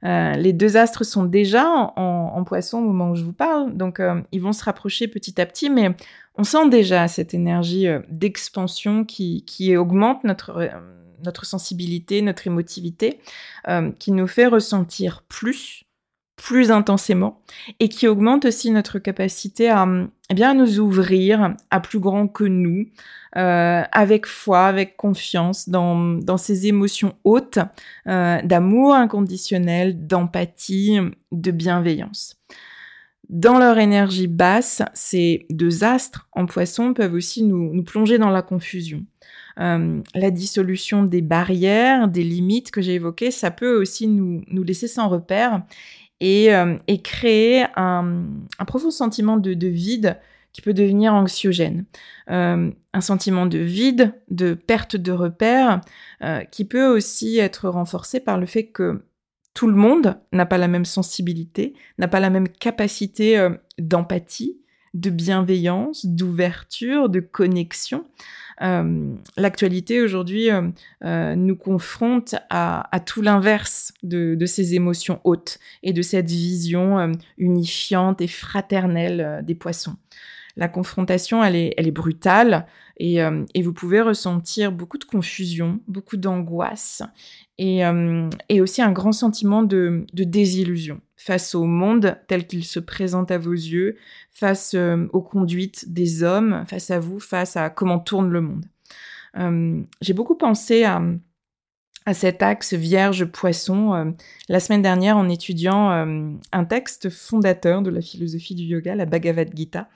Euh, 0.05 0.33
les 0.33 0.53
deux 0.53 0.77
astres 0.77 1.05
sont 1.05 1.24
déjà 1.24 1.64
en, 1.66 2.44
poisson 2.44 2.79
au 2.79 2.83
moment 2.83 3.11
où 3.11 3.14
je 3.14 3.22
vous 3.22 3.33
parle, 3.33 3.77
donc 3.77 4.00
euh, 4.00 4.20
ils 4.33 4.40
vont 4.40 4.53
se 4.53 4.62
rapprocher 4.62 5.09
petit 5.09 5.40
à 5.40 5.46
petit, 5.46 5.70
mais 5.70 5.94
on 6.37 6.44
sent 6.44 6.68
déjà 6.68 7.09
cette 7.09 7.35
énergie 7.35 7.87
d'expansion 8.09 9.05
qui, 9.05 9.77
augmente 9.77 10.24
notre, 10.24 10.68
notre 11.24 11.46
sensibilité, 11.46 12.22
notre 12.22 12.46
émotivité, 12.46 13.20
qui 13.98 14.12
nous 14.12 14.26
fait 14.26 14.46
ressentir 14.46 15.22
plus, 15.28 15.84
plus 16.37 16.70
intensément, 16.70 17.40
et 17.80 17.88
qui 17.88 18.08
augmente 18.08 18.44
aussi 18.44 18.70
notre 18.70 18.98
capacité 18.98 19.68
à, 19.70 19.87
eh 20.30 20.34
bien, 20.34 20.50
à 20.50 20.54
nous 20.54 20.80
ouvrir 20.80 21.54
à 21.70 21.80
plus 21.80 22.00
grand 22.00 22.28
que 22.28 22.44
nous, 22.44 22.87
euh, 23.37 23.82
avec 23.92 24.26
foi, 24.26 24.66
avec 24.66 24.96
confiance 24.96 25.68
dans, 25.68 25.96
dans 25.96 26.37
ces 26.37 26.66
émotions 26.66 27.14
hautes 27.24 27.58
euh, 28.06 28.40
d'amour 28.42 28.94
inconditionnel, 28.94 30.06
d'empathie, 30.06 30.98
de 31.32 31.50
bienveillance. 31.50 32.37
Dans 33.28 33.58
leur 33.58 33.78
énergie 33.78 34.26
basse, 34.26 34.82
ces 34.92 35.46
deux 35.50 35.82
astres 35.82 36.28
en 36.32 36.46
poisson 36.46 36.94
peuvent 36.94 37.14
aussi 37.14 37.42
nous, 37.42 37.72
nous 37.72 37.84
plonger 37.84 38.18
dans 38.18 38.30
la 38.30 38.42
confusion. 38.42 39.04
Euh, 39.60 40.00
la 40.14 40.30
dissolution 40.30 41.04
des 41.04 41.22
barrières, 41.22 42.08
des 42.08 42.24
limites 42.24 42.70
que 42.70 42.82
j'ai 42.82 42.94
évoquées, 42.94 43.30
ça 43.30 43.50
peut 43.50 43.80
aussi 43.80 44.08
nous, 44.08 44.42
nous 44.48 44.62
laisser 44.62 44.88
sans 44.88 45.08
repère 45.08 45.62
et, 46.20 46.54
euh, 46.54 46.76
créer 47.02 47.66
un, 47.76 48.24
profond 48.66 48.90
sentiment 48.90 49.36
de, 49.36 49.54
de 49.54 49.68
vide 49.68 50.18
qui 50.52 50.62
peut 50.62 50.72
devenir 50.72 51.12
anxiogène. 51.12 51.84
Euh, 52.30 52.70
un 52.92 53.00
sentiment 53.00 53.46
de 53.46 53.58
vide, 53.58 54.14
de 54.30 54.54
perte 54.54 54.96
de 54.96 55.12
repères, 55.12 55.80
euh, 56.22 56.44
qui 56.44 56.64
peut 56.64 56.86
aussi 56.86 57.38
être 57.38 57.68
renforcé 57.68 58.20
par 58.20 58.38
le 58.38 58.46
fait 58.46 58.66
que 58.66 59.02
tout 59.52 59.66
le 59.66 59.74
monde 59.74 60.16
n'a 60.32 60.46
pas 60.46 60.58
la 60.58 60.68
même 60.68 60.84
sensibilité, 60.84 61.74
n'a 61.98 62.08
pas 62.08 62.20
la 62.20 62.30
même 62.30 62.48
capacité 62.48 63.48
d'empathie, 63.78 64.58
de 64.94 65.10
bienveillance, 65.10 66.06
d'ouverture, 66.06 67.08
de 67.08 67.20
connexion. 67.20 68.04
L'actualité 68.60 70.00
aujourd'hui 70.00 70.48
nous 71.02 71.56
confronte 71.56 72.34
à, 72.50 73.00
tout 73.04 73.22
l'inverse 73.22 73.92
de, 74.02 74.46
ces 74.46 74.74
émotions 74.74 75.20
hautes 75.24 75.58
et 75.82 75.92
de 75.92 76.02
cette 76.02 76.30
vision 76.30 77.12
unifiante 77.38 78.20
et 78.20 78.28
fraternelle 78.28 79.42
des 79.44 79.54
poissons. 79.54 79.96
La 80.56 80.68
confrontation, 80.68 81.42
elle 81.42 81.56
est, 81.56 81.74
elle 81.76 81.88
est 81.88 81.92
brutale 81.92 82.66
euh, 83.02 83.44
et, 83.54 83.62
vous 83.62 83.72
pouvez 83.72 84.00
ressentir 84.00 84.70
beaucoup 84.70 84.98
de 84.98 85.04
confusion, 85.04 85.80
beaucoup 85.88 86.16
d'angoisse 86.16 87.02
et, 87.58 87.84
euh, 87.84 88.28
et, 88.48 88.60
aussi 88.60 88.82
un 88.82 88.92
grand 88.92 89.12
sentiment 89.12 89.62
de, 89.62 90.04
désillusion 90.12 91.00
face 91.16 91.54
au 91.54 91.64
monde 91.64 92.16
tel 92.26 92.46
qu'il 92.46 92.64
se 92.64 92.80
présente 92.80 93.30
à 93.30 93.38
vos 93.38 93.52
yeux, 93.52 93.96
face 94.32 94.74
euh, 94.74 95.06
aux 95.12 95.22
conduites 95.22 95.92
des 95.92 96.22
hommes, 96.22 96.64
face 96.66 96.90
à 96.90 96.98
vous, 96.98 97.20
face 97.20 97.56
à 97.56 97.70
comment 97.70 97.98
tourne 97.98 98.30
le 98.30 98.40
monde. 98.40 98.66
J'ai 100.00 100.12
beaucoup 100.12 100.36
pensé 100.36 100.84
à, 100.84 101.02
à 102.06 102.14
cet 102.14 102.40
axe 102.40 102.72
vierge-poisson 102.72 104.14
la 104.48 104.60
semaine 104.60 104.82
dernière 104.82 105.16
en 105.16 105.28
étudiant 105.28 105.90
un 105.90 106.64
texte 106.64 107.10
fondateur 107.10 107.82
de 107.82 107.90
la 107.90 108.00
philosophie 108.00 108.54
du 108.54 108.62
yoga, 108.62 108.94
la 108.94 109.06
Bhagavad 109.06 109.50
Gita, 109.52 109.88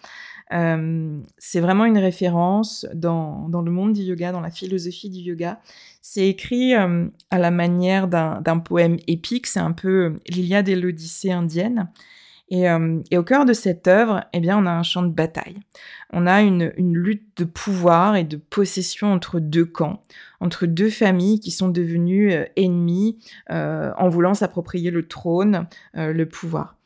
euh, 0.53 1.21
c'est 1.37 1.61
vraiment 1.61 1.85
une 1.85 1.99
référence 1.99 2.87
dans, 2.95 3.49
dans, 3.49 3.63
le 3.63 3.71
monde 3.71 3.93
du 3.93 4.03
yoga, 4.03 4.33
dans 4.33 4.41
la 4.41 4.51
philosophie 4.51 5.11
du 5.11 5.21
yoga. 5.21 5.61
C'est 6.01 6.27
écrit 6.27 6.75
euh, 6.75 7.07
à 7.31 7.39
la 7.39 7.51
manière 7.51 8.09
d'un 8.09 8.59
poème 8.59 8.97
épique, 9.07 9.47
c'est 9.47 9.61
un 9.61 9.73
peu 9.73 10.19
l'Iliade 10.29 10.69
et 10.69 10.77
l'Odyssée 10.77 11.33
indienne. 11.33 11.91
Et, 12.51 12.67
au 12.71 13.23
cœur 13.25 13.45
de 13.45 13.53
cette 13.53 13.87
œuvre, 13.89 14.25
eh 14.33 14.41
bien, 14.41 14.57
on 14.57 14.65
a 14.65 14.71
un 14.71 14.83
champ 14.83 15.03
de 15.03 15.13
bataille. 15.13 15.59
On 16.15 16.27
a 16.27 16.41
une, 16.41 16.73
lutte 16.79 17.37
de 17.37 17.45
pouvoir 17.45 18.17
et 18.17 18.25
de 18.25 18.39
possession 18.39 19.13
entre 19.13 19.39
deux 19.39 19.67
camps, 19.67 20.01
entre 20.41 20.65
deux 20.65 20.89
familles 20.89 21.41
qui 21.41 21.51
sont 21.51 21.69
devenues 21.69 22.33
ennemies 22.57 23.19
en 23.51 24.09
voulant 24.09 24.33
s'approprier 24.33 24.91
le 24.91 25.07
trône, 25.07 25.67
le 25.93 26.25
pouvoir. 26.25 26.79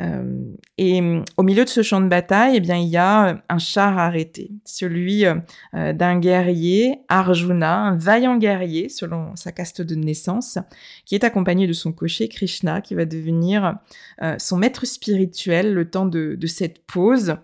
Euh, 0.00 0.54
et 0.76 1.00
mm, 1.00 1.24
au 1.36 1.42
milieu 1.42 1.64
de 1.64 1.68
ce 1.68 1.82
champ 1.82 2.00
de 2.00 2.08
bataille, 2.08 2.56
eh 2.56 2.72
il 2.78 2.88
y 2.88 2.96
a 2.96 3.28
euh, 3.28 3.34
un 3.48 3.58
char 3.58 3.98
arrêté, 3.98 4.50
celui 4.64 5.24
euh, 5.24 5.34
d'un 5.92 6.18
guerrier, 6.20 7.00
Arjuna, 7.08 7.78
un 7.80 7.96
vaillant 7.96 8.36
guerrier 8.36 8.88
selon 8.88 9.34
sa 9.34 9.50
caste 9.50 9.82
de 9.82 9.94
naissance, 9.94 10.58
qui 11.04 11.14
est 11.14 11.24
accompagné 11.24 11.66
de 11.66 11.72
son 11.72 11.92
cocher 11.92 12.28
Krishna, 12.28 12.80
qui 12.80 12.94
va 12.94 13.04
devenir 13.04 13.76
son 14.38 14.56
maître 14.56 14.86
spirituel 14.86 15.74
le 15.74 15.90
temps 15.90 16.06
de, 16.06 16.38
cette 16.46 16.84
pause 16.86 17.36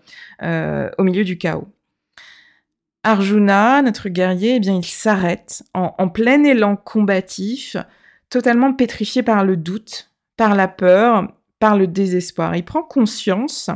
au 0.43 1.03
milieu 1.03 1.25
du 1.25 1.39
chaos. 1.39 1.69
Arjuna, 3.03 3.83
notre 3.83 4.09
guerrier, 4.09 4.57
eh 4.57 4.61
bien, 4.61 4.75
il 4.75 4.85
s'arrête 4.85 5.63
en 5.75 6.09
plein 6.09 6.43
élan 6.45 6.77
combatif, 6.77 7.77
totalement 8.31 8.73
pétrifié 8.73 9.23
par 9.23 9.45
le 9.45 9.57
doute, 9.57 10.11
par 10.37 10.55
la 10.55 10.69
peur 10.69 11.29
par 11.65 11.79
le 11.79 11.87
désespoir. 11.87 12.55
Il 12.55 12.63
prend 12.63 12.83
conscience 12.83 13.71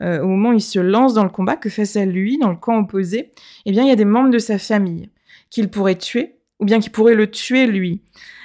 euh, 0.00 0.22
au 0.22 0.26
moment 0.26 0.48
où 0.48 0.52
il 0.54 0.62
se 0.62 0.78
lance 0.78 1.12
dans 1.12 1.22
le 1.22 1.28
combat 1.28 1.56
que 1.56 1.68
face 1.68 1.94
à 1.96 2.06
lui, 2.06 2.38
dans 2.38 2.48
le 2.48 2.56
camp 2.56 2.78
opposé, 2.78 3.30
eh 3.66 3.72
bien, 3.72 3.82
il 3.82 3.88
y 3.88 3.92
a 3.92 3.96
des 3.96 4.06
membres 4.06 4.30
de 4.30 4.38
sa 4.38 4.58
famille 4.58 5.10
qu'il 5.50 5.68
pourrait 5.68 5.98
tuer 5.98 6.38
ou 6.60 6.64
bien 6.64 6.80
qui 6.80 6.88
pourraient 6.88 7.14
le 7.14 7.30
tuer 7.30 7.66
lui. 7.66 8.00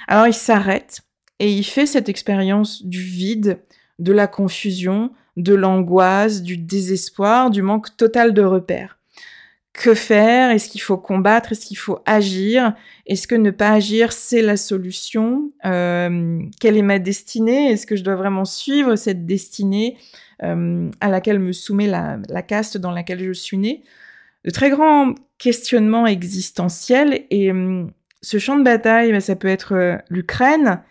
Alors 0.08 0.26
il 0.26 0.34
s'arrête 0.34 1.00
et 1.38 1.50
il 1.50 1.64
fait 1.64 1.86
cette 1.86 2.10
expérience 2.10 2.84
du 2.84 3.00
vide, 3.00 3.62
de 3.98 4.12
la 4.12 4.26
confusion, 4.26 5.10
de 5.38 5.54
l'angoisse, 5.54 6.42
du 6.42 6.58
désespoir, 6.58 7.48
du 7.48 7.62
manque 7.62 7.96
total 7.96 8.34
de 8.34 8.42
repères 8.42 8.98
que 9.72 9.94
faire 9.94 10.50
Est-ce 10.50 10.68
qu'il 10.68 10.80
faut 10.80 10.98
combattre 10.98 11.52
Est-ce 11.52 11.66
qu'il 11.66 11.78
faut 11.78 12.00
agir 12.04 12.74
Est-ce 13.06 13.26
que 13.26 13.34
ne 13.34 13.50
pas 13.50 13.70
agir, 13.70 14.12
c'est 14.12 14.42
la 14.42 14.56
solution 14.56 15.50
euh, 15.64 16.40
Quelle 16.60 16.76
est 16.76 16.82
ma 16.82 16.98
destinée 16.98 17.70
Est-ce 17.70 17.86
que 17.86 17.96
je 17.96 18.04
dois 18.04 18.16
vraiment 18.16 18.44
suivre 18.44 18.96
cette 18.96 19.24
destinée 19.24 19.96
euh, 20.42 20.90
à 21.00 21.08
laquelle 21.08 21.38
me 21.38 21.52
soumet 21.52 21.86
la, 21.86 22.42
caste 22.42 22.76
dans 22.76 22.90
laquelle 22.90 23.22
je 23.22 23.32
suis 23.32 23.56
née 23.56 23.82
De 24.44 24.50
très 24.50 24.70
grands 24.70 25.14
questionnements 25.38 26.06
existentiels. 26.06 27.24
Et 27.30 27.50
euh, 27.50 27.86
ce 28.20 28.38
champ 28.38 28.58
de 28.58 28.64
bataille, 28.64 29.12
bah, 29.12 29.20
ça 29.20 29.36
peut 29.36 29.48
être 29.48 30.02
l'Ukraine. 30.10 30.82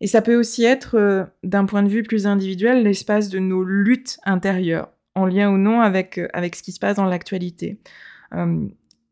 Et 0.00 0.06
ça 0.06 0.22
peut 0.22 0.36
aussi 0.36 0.64
être, 0.64 1.28
d'un 1.42 1.66
point 1.66 1.82
de 1.82 1.90
vue 1.90 2.02
plus 2.02 2.26
individuel, 2.26 2.84
l'espace 2.84 3.28
de 3.28 3.38
nos 3.38 3.62
luttes 3.64 4.18
intérieures, 4.24 4.88
en 5.14 5.26
lien 5.26 5.50
ou 5.50 5.58
non 5.58 5.82
avec, 5.82 6.18
avec 6.32 6.56
ce 6.56 6.62
qui 6.62 6.72
se 6.72 6.78
passe 6.78 6.96
dans 6.96 7.04
l'actualité. 7.04 7.78
Euh, 8.34 8.66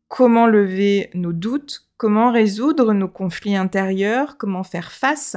comment 0.07 0.47
lever 0.47 1.09
nos 1.13 1.33
doutes, 1.33 1.87
comment 1.97 2.31
résoudre 2.31 2.93
nos 2.93 3.07
conflits 3.07 3.55
intérieurs, 3.55 4.37
comment 4.37 4.63
faire 4.63 4.91
face 4.91 5.35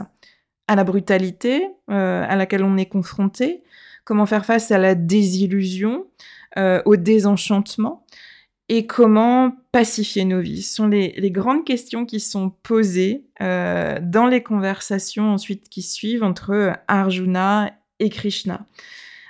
à 0.69 0.77
la 0.77 0.85
brutalité 0.85 1.67
euh, 1.91 2.25
à 2.27 2.37
laquelle 2.37 2.65
on 2.65 2.77
est 2.77 2.87
confronté, 2.87 3.63
comment 4.05 4.27
faire 4.27 4.47
face 4.47 4.71
à 4.71 4.79
la 4.79 4.95
désillusion, 4.95 6.07
euh, 6.57 6.81
au 6.87 6.97
désenchantement, 6.97 8.07
et 8.69 8.87
comment 8.87 9.53
pacifier 9.73 10.25
nos 10.25 10.41
vies? 10.41 10.63
Ce 10.63 10.77
sont 10.77 10.87
les, 10.87 11.31
grandes 11.31 11.65
questions 11.65 12.07
qui 12.07 12.21
sont 12.21 12.51
posées 12.63 13.27
dans 13.41 14.29
les 14.31 14.43
conversations 14.43 15.35
ensuite 15.35 15.69
qui 15.69 15.83
suivent 15.83 16.23
entre 16.23 16.73
Arjuna 16.89 17.73
et 17.99 18.09
Krishna. 18.09 18.65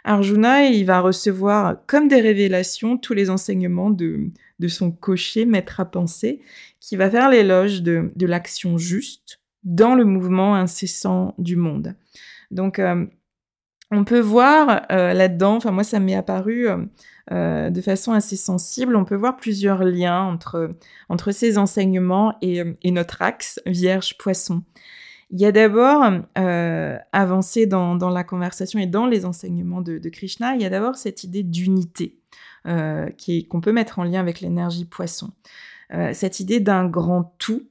Arjuna, 0.05 0.65
il 0.65 0.85
va 0.85 1.01
recevoir 1.01 1.77
comme 1.87 2.09
des 2.09 2.21
révélations 2.21 2.99
tous 2.99 3.15
les 3.15 3.31
enseignements 3.31 3.91
de, 3.91 4.31
son 4.69 4.91
cocher, 4.91 5.45
maître 5.45 5.81
à 5.81 5.85
penser, 5.85 6.41
qui 6.81 6.97
va 6.97 7.11
faire 7.11 7.31
l'éloge 7.31 7.83
de, 7.83 8.11
l'action 8.21 8.79
juste 8.79 9.41
dans 9.63 9.95
le 9.95 10.05
mouvement 10.05 10.55
incessant 10.55 11.35
du 11.39 11.55
monde. 11.55 11.95
Donc, 12.51 12.79
euh, 12.79 13.07
on 13.93 14.05
peut 14.05 14.21
voir 14.21 14.87
euh, 14.91 15.13
là-dedans, 15.13 15.57
enfin 15.57 15.71
moi 15.71 15.85
ça 15.85 16.01
m'est 16.01 16.15
apparu 16.15 16.67
euh, 17.31 17.71
de 17.71 17.81
façon 17.83 18.13
assez 18.13 18.37
sensible, 18.37 18.97
on 18.97 19.05
peut 19.05 19.17
voir 19.17 19.37
plusieurs 19.37 19.85
liens 19.85 20.23
entre, 20.23 20.75
entre 21.11 21.31
ces 21.31 21.59
enseignements 21.59 22.35
et, 22.41 22.63
et 22.83 22.91
notre 22.91 23.21
axe 23.23 23.61
Vierge-Poisson. 23.67 24.63
Il 25.33 25.41
y 25.41 25.47
a 25.47 25.53
d'abord, 25.53 26.05
euh, 26.39 26.99
avancé 27.13 27.67
dans, 27.67 27.97
dans, 27.97 28.11
la 28.11 28.23
conversation 28.23 28.79
et 28.79 28.87
dans 28.87 29.07
les 29.07 29.25
enseignements 29.25 29.81
de, 29.81 29.99
de 29.99 30.09
Krishna, 30.09 30.55
il 30.55 30.63
y 30.63 30.65
a 30.65 30.71
d'abord 30.71 30.97
cette 30.97 31.25
idée 31.25 31.43
d'unité 31.43 32.19
euh, 32.67 33.09
qu'on 33.51 33.61
peut 33.61 33.73
mettre 33.73 33.99
en 33.99 34.05
lien 34.05 34.21
avec 34.21 34.41
l'énergie 34.41 34.85
poisson. 34.85 35.31
Euh, 35.95 36.11
cette 36.13 36.39
idée 36.39 36.61
d'un 36.61 36.87
grand 36.87 37.35
tout 37.39 37.63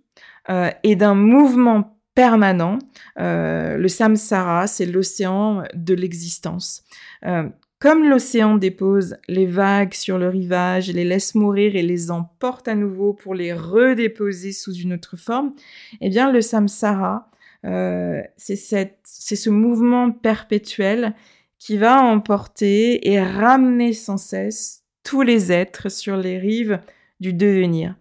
euh, 0.50 0.69
et 0.84 0.95
d'un 0.95 1.15
mouvement 1.15 1.97
permanent. 2.15 2.80
Euh, 3.19 3.78
le 3.78 3.88
samsara, 3.88 4.67
c'est 4.67 4.86
l'océan 4.86 5.63
de 5.74 5.93
l'existence. 5.93 6.84
Euh, 7.26 7.47
comme 7.80 8.08
l'océan 8.08 8.58
dépose 8.58 9.17
les 9.28 9.47
vagues 9.47 9.93
sur 9.93 10.17
le 10.17 10.30
rivage, 10.30 10.91
les 10.91 11.06
laisse 11.06 11.34
mourir 11.34 11.76
et 11.76 11.82
les 11.82 12.12
emporte 12.12 12.67
à 12.67 12.76
nouveau 12.76 13.13
pour 13.13 13.34
les 13.34 13.54
redéposer 13.54 14.52
sous 14.52 14.74
une 14.74 14.93
autre 14.93 15.17
forme, 15.17 15.54
eh 16.00 16.10
bien 16.10 16.32
le 16.32 16.41
samsara, 16.41 17.31
euh, 17.65 18.21
c'est 18.38 18.56
ce 18.56 19.50
mouvement 19.50 20.12
perpétuel 20.12 21.15
qui 21.60 21.78
va 21.78 22.02
emporter 22.02 23.12
et 23.12 23.21
ramener 23.21 23.93
sans 23.93 24.17
cesse 24.17 24.84
tous 25.04 25.21
les 25.21 25.52
êtres 25.52 25.89
sur 25.89 26.17
les 26.17 26.38
rives 26.38 26.80
du 27.19 27.34
devenir. 27.34 27.95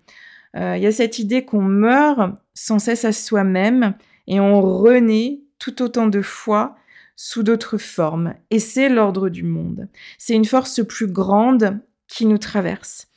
Euh, 0.56 0.76
il 0.76 0.82
y 0.82 0.86
a 0.86 0.92
cette 0.92 1.18
idée 1.18 1.44
qu'on 1.44 1.62
meurt 1.62 2.32
sans 2.54 2.78
cesse 2.78 3.04
à 3.04 3.12
soi-même 3.12 3.94
et 4.26 4.40
on 4.40 4.60
renaît 4.60 5.40
tout 5.58 5.82
autant 5.82 6.06
de 6.06 6.22
fois 6.22 6.76
sous 7.16 7.42
d'autres 7.42 7.76
formes. 7.76 8.34
Et 8.50 8.58
c'est 8.58 8.88
l'ordre 8.88 9.28
du 9.28 9.42
monde. 9.42 9.88
C'est 10.16 10.34
une 10.34 10.46
force 10.46 10.84
plus 10.86 11.06
grande 11.06 11.78
qui 12.08 12.24
nous 12.24 12.38
traverse. 12.38 13.08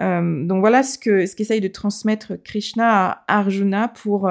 Euh, 0.00 0.46
donc 0.46 0.60
voilà 0.60 0.82
ce 0.82 0.96
que 0.98 1.26
ce 1.26 1.36
qu'essaye 1.36 1.60
de 1.60 1.68
transmettre 1.68 2.42
Krishna 2.42 3.10
à 3.10 3.24
Arjuna 3.28 3.88
pour 3.88 4.26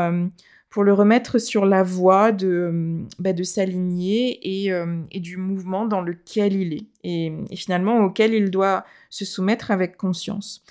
pour 0.72 0.86
le 0.86 0.94
remettre 0.94 1.38
sur 1.38 1.66
la 1.66 1.84
voie 1.84 2.32
de, 2.32 2.48
euh, 2.48 2.98
bah, 3.20 3.34
de 3.34 3.44
s'aligner 3.44 4.40
et, 4.42 4.72
euh, 4.72 5.02
et, 5.12 5.20
du 5.20 5.36
mouvement 5.36 5.86
dans 5.86 6.02
lequel 6.02 6.54
il 6.54 6.74
est, 6.74 6.86
et, 7.04 7.34
finalement 7.56 8.00
auquel 8.00 8.34
il 8.34 8.50
doit 8.50 8.86
se 9.10 9.26
soumettre 9.26 9.70
avec 9.70 9.98
conscience. 9.98 10.64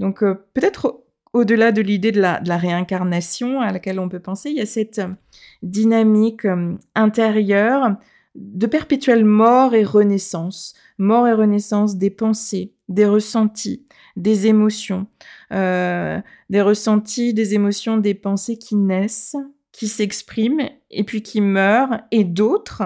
Donc 0.00 0.22
euh, 0.22 0.34
peut-être 0.54 1.04
au-delà 1.32 1.70
de 1.70 1.80
l'idée 1.82 2.10
de 2.10 2.20
de 2.20 2.48
la, 2.48 2.56
réincarnation 2.56 3.60
à 3.60 3.72
laquelle 3.72 4.00
on 4.00 4.08
peut 4.08 4.20
penser, 4.20 4.50
il 4.50 4.56
y 4.56 4.60
a 4.60 4.66
cette 4.66 5.00
dynamique 5.62 6.46
intérieure 6.94 7.96
de 8.34 8.66
perpétuelle 8.66 9.24
mort 9.24 9.74
et 9.74 9.84
renaissance, 9.84 10.74
mort 10.98 11.28
et 11.28 11.32
renaissance 11.32 11.96
des 11.96 12.10
pensées, 12.10 12.72
des 12.88 13.06
ressentis, 13.06 13.84
des 14.16 14.46
émotions, 14.46 15.06
euh, 15.54 16.20
des 16.50 16.60
ressentis, 16.60 17.32
des 17.32 17.54
émotions, 17.54 17.96
des 17.96 18.14
pensées 18.14 18.58
qui 18.58 18.74
naissent, 18.74 19.36
qui 19.72 19.86
s'expriment 19.86 20.68
et 20.90 21.04
puis 21.04 21.22
qui 21.22 21.40
meurent, 21.40 22.00
et 22.10 22.24
d'autres 22.24 22.82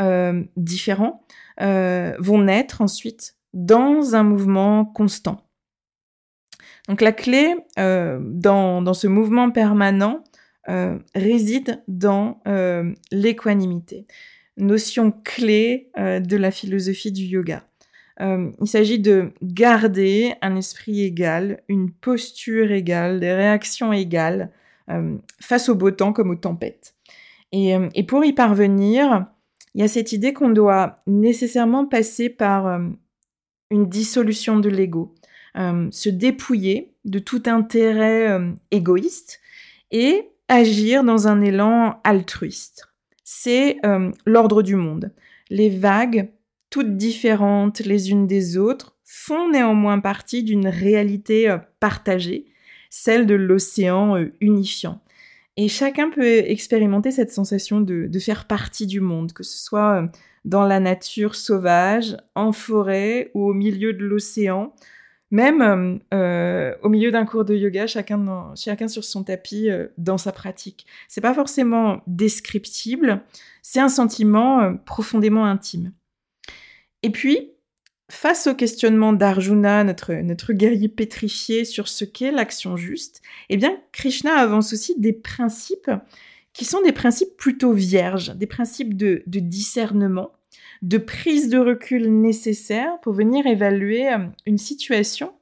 euh, 0.00 0.42
différents 0.56 1.22
euh, 1.60 2.14
vont 2.18 2.42
naître 2.42 2.80
ensuite 2.80 3.36
dans 3.54 4.14
un 4.14 4.24
mouvement 4.24 4.84
constant. 4.84 5.44
Donc 6.88 7.02
la 7.02 7.12
clé 7.12 7.54
dans, 7.76 8.80
dans, 8.82 8.94
ce 8.94 9.06
mouvement 9.06 9.50
permanent 9.50 10.24
réside 11.14 11.82
dans 11.86 12.40
l'équanimité, 13.12 14.06
notion 14.56 15.12
clé 15.12 15.90
de 15.96 16.36
la 16.36 16.50
philosophie 16.50 17.12
du 17.12 17.24
yoga. 17.24 17.67
Euh, 18.20 18.50
il 18.60 18.66
s'agit 18.66 18.98
de 18.98 19.32
garder 19.42 20.34
un 20.42 20.56
esprit 20.56 21.02
égal, 21.02 21.62
une 21.68 21.90
posture 21.90 22.72
égale, 22.72 23.20
des 23.20 23.32
réactions 23.32 23.92
égales 23.92 24.50
euh, 24.90 25.16
face 25.40 25.68
au 25.68 25.74
beau 25.74 25.90
temps 25.90 26.12
comme 26.12 26.30
aux 26.30 26.36
tempêtes. 26.36 26.94
Euh, 27.54 27.88
et, 27.94 28.04
pour 28.04 28.24
y 28.24 28.32
parvenir, 28.32 29.26
il 29.74 29.82
y 29.82 29.84
a 29.84 29.88
cette 29.88 30.12
idée 30.12 30.32
qu'on 30.32 30.50
doit 30.50 31.02
nécessairement 31.06 31.86
passer 31.86 32.28
par 32.28 32.80
une 33.70 33.88
dissolution 33.88 34.58
de 34.58 34.68
l'ego, 34.68 35.14
se 35.54 36.08
dépouiller 36.08 36.94
de 37.04 37.18
tout 37.18 37.42
intérêt 37.46 38.40
égoïste 38.70 39.40
et 39.90 40.30
agir 40.48 41.04
dans 41.04 41.28
un 41.28 41.40
élan 41.40 42.00
altruiste. 42.02 42.88
C'est 43.24 43.78
l'ordre 44.26 44.62
du 44.62 44.74
monde. 44.74 45.12
Les 45.50 45.70
vagues 45.70 46.30
toutes 46.70 46.96
différentes 46.96 47.80
les 47.80 48.10
unes 48.10 48.26
des 48.26 48.56
autres, 48.58 48.98
font 49.10 49.48
néanmoins 49.48 50.00
partie 50.00 50.42
d'une 50.42 50.68
réalité 50.68 51.48
euh, 51.48 51.56
partagée, 51.80 52.44
celle 52.90 53.26
de 53.26 53.34
l'océan 53.34 54.16
euh, 54.16 54.32
unifiant. 54.40 55.00
Et 55.56 55.68
chacun 55.68 56.10
peut 56.10 56.24
expérimenter 56.24 57.10
cette 57.10 57.32
sensation 57.32 57.80
de, 57.80 58.18
faire 58.18 58.46
partie 58.46 58.86
du 58.86 59.00
monde, 59.00 59.32
que 59.32 59.42
ce 59.42 59.58
soit 59.58 60.02
euh, 60.02 60.06
dans 60.44 60.64
la 60.64 60.78
nature 60.78 61.34
sauvage, 61.34 62.16
en 62.34 62.52
forêt 62.52 63.30
ou 63.34 63.48
au 63.48 63.54
milieu 63.54 63.94
de 63.94 64.04
l'océan. 64.04 64.74
Même 65.30 66.00
au 66.10 66.88
milieu 66.88 67.10
d'un 67.10 67.26
cours 67.26 67.44
de 67.44 67.54
yoga, 67.54 67.86
chacun, 67.86 68.54
chacun 68.56 68.88
sur 68.88 69.04
son 69.04 69.24
tapis 69.24 69.68
dans 69.98 70.16
sa 70.16 70.32
pratique. 70.32 70.86
C'est 71.06 71.20
pas 71.20 71.34
forcément 71.34 72.00
descriptible, 72.06 73.20
c'est 73.60 73.78
un 73.78 73.90
sentiment 73.90 74.74
profondément 74.86 75.44
intime. 75.44 75.92
Et 77.02 77.10
puis, 77.10 77.52
Face 78.10 78.46
au 78.46 78.54
questionnement 78.54 79.12
d'Arjuna, 79.12 79.84
notre, 79.84 80.52
guerrier 80.54 80.88
pétrifié 80.88 81.66
sur 81.66 81.88
ce 81.88 82.06
qu'est 82.06 82.32
l'action 82.32 82.78
juste, 82.78 83.20
eh 83.50 83.58
bien, 83.58 83.76
Krishna 83.92 84.34
avance 84.34 84.72
aussi 84.72 84.98
des 84.98 85.12
principes 85.12 85.90
qui 86.54 86.64
sont 86.64 86.80
des 86.80 86.92
principes 86.92 87.36
plutôt 87.36 87.72
vierges, 87.72 88.34
des 88.34 88.46
principes 88.46 88.96
de, 88.96 89.22
discernement, 89.26 90.32
de 90.80 90.96
prise 90.96 91.50
de 91.50 91.58
recul 91.58 92.10
nécessaire 92.10 92.98
pour 93.02 93.12
venir 93.12 93.46
évaluer 93.46 94.10
euh, 94.10 94.26
une 94.46 94.58
situation 94.58 95.34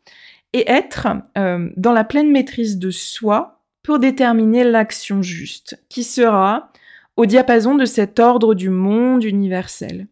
et 0.53 0.69
être 0.69 1.07
euh, 1.39 1.71
dans 1.77 1.93
la 1.93 2.05
pleine 2.05 2.33
maîtrise 2.33 2.79
de 2.79 2.91
soi 2.91 3.63
pour 3.85 4.01
déterminer 4.01 4.65
l'action 4.65 5.23
juste, 5.23 5.81
qui 5.89 6.03
sera 6.03 6.73
au 7.17 7.27
diapason 7.27 7.77
de 7.77 7.85
cet 7.85 8.19
ordre 8.19 8.55
du 8.55 8.71
monde 8.71 9.23
universel. 9.23 10.09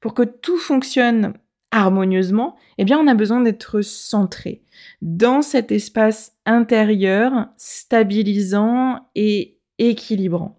Pour 0.00 0.14
que 0.14 0.22
tout 0.22 0.58
fonctionne 0.58 1.34
harmonieusement, 1.70 2.56
eh 2.78 2.84
bien 2.84 2.98
on 2.98 3.06
a 3.06 3.14
besoin 3.14 3.40
d'être 3.40 3.82
centré 3.82 4.62
dans 5.02 5.42
cet 5.42 5.72
espace 5.72 6.32
intérieur 6.46 7.48
stabilisant 7.56 9.08
et 9.14 9.58
équilibrant. 9.78 10.58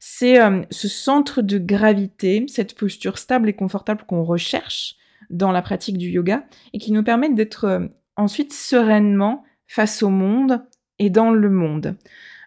C'est 0.00 0.40
euh, 0.40 0.62
ce 0.70 0.88
centre 0.88 1.42
de 1.42 1.58
gravité, 1.58 2.44
cette 2.48 2.74
posture 2.74 3.18
stable 3.18 3.48
et 3.48 3.54
confortable 3.54 4.04
qu'on 4.06 4.22
recherche 4.22 4.96
dans 5.30 5.52
la 5.52 5.62
pratique 5.62 5.98
du 5.98 6.08
yoga 6.08 6.44
et 6.72 6.78
qui 6.78 6.92
nous 6.92 7.02
permet 7.02 7.30
d'être 7.30 7.64
euh, 7.64 7.86
ensuite 8.16 8.52
sereinement 8.52 9.44
face 9.66 10.02
au 10.02 10.10
monde 10.10 10.64
et 10.98 11.10
dans 11.10 11.30
le 11.30 11.50
monde. 11.50 11.96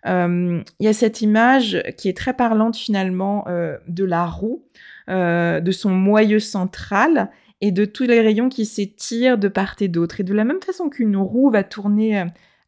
Euh, 0.07 0.63
il 0.79 0.85
y 0.85 0.89
a 0.89 0.93
cette 0.93 1.21
image 1.21 1.81
qui 1.97 2.09
est 2.09 2.17
très 2.17 2.33
parlante 2.33 2.75
finalement 2.75 3.45
de 3.87 4.03
la 4.03 4.25
roue, 4.25 4.65
de 5.07 5.71
son 5.71 5.89
moyeu 5.89 6.39
central 6.39 7.29
et 7.61 7.71
de 7.71 7.85
tous 7.85 8.03
les 8.03 8.21
rayons 8.21 8.49
qui 8.49 8.65
s'étirent 8.65 9.37
de 9.37 9.47
part 9.47 9.75
et 9.79 9.87
d'autre. 9.87 10.19
Et 10.19 10.23
de 10.23 10.33
la 10.33 10.43
même 10.43 10.61
façon 10.61 10.89
qu'une 10.89 11.15
roue 11.15 11.51
va 11.51 11.63
tourner 11.63 12.19
euh, 12.19 12.25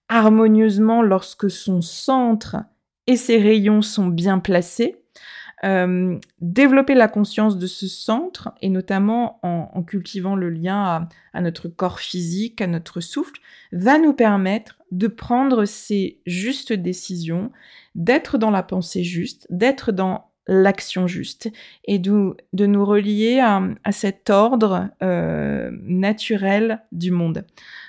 harmonieusement 0.08 1.02
lorsque 1.02 1.50
son 1.50 1.82
centre 1.82 2.58
et 3.08 3.18
ses 3.18 3.38
rayons 3.38 3.82
sont 3.82 4.08
bien 4.08 4.40
placés, 4.40 5.04
euh, 5.66 6.18
développer 6.40 6.94
la 6.94 7.08
conscience 7.08 7.58
de 7.58 7.68
ce 7.68 7.88
centre, 7.88 8.54
et 8.62 8.70
notamment 8.70 9.40
en, 9.44 9.84
cultivant 9.84 10.36
le 10.36 10.50
lien 10.50 11.08
à, 11.34 11.42
notre 11.42 11.68
corps 11.70 12.00
physique, 12.00 12.62
à 12.62 12.68
notre 12.68 13.02
souffle, 13.02 13.40
va 13.72 13.98
nous 13.98 14.14
permettre 14.14 14.78
de 14.92 15.08
prendre 15.08 15.66
ces 15.66 16.20
justes 16.26 16.74
décisions, 16.74 17.52
d'être 17.96 18.38
dans 18.38 18.52
la 18.52 18.64
pensée 18.64 19.04
juste, 19.04 19.48
d'être 19.50 19.92
dans 19.92 20.33
l'action 20.48 21.08
juste 21.08 21.50
et 21.86 22.00
de, 22.00 22.36
de 22.52 22.66
nous 22.66 22.86
relier 22.86 23.40
à, 23.40 23.92
cet 23.92 24.30
ordre 24.30 24.90
euh, 25.02 25.72
naturel 25.84 26.82
du 26.92 27.12
monde. 27.12 27.46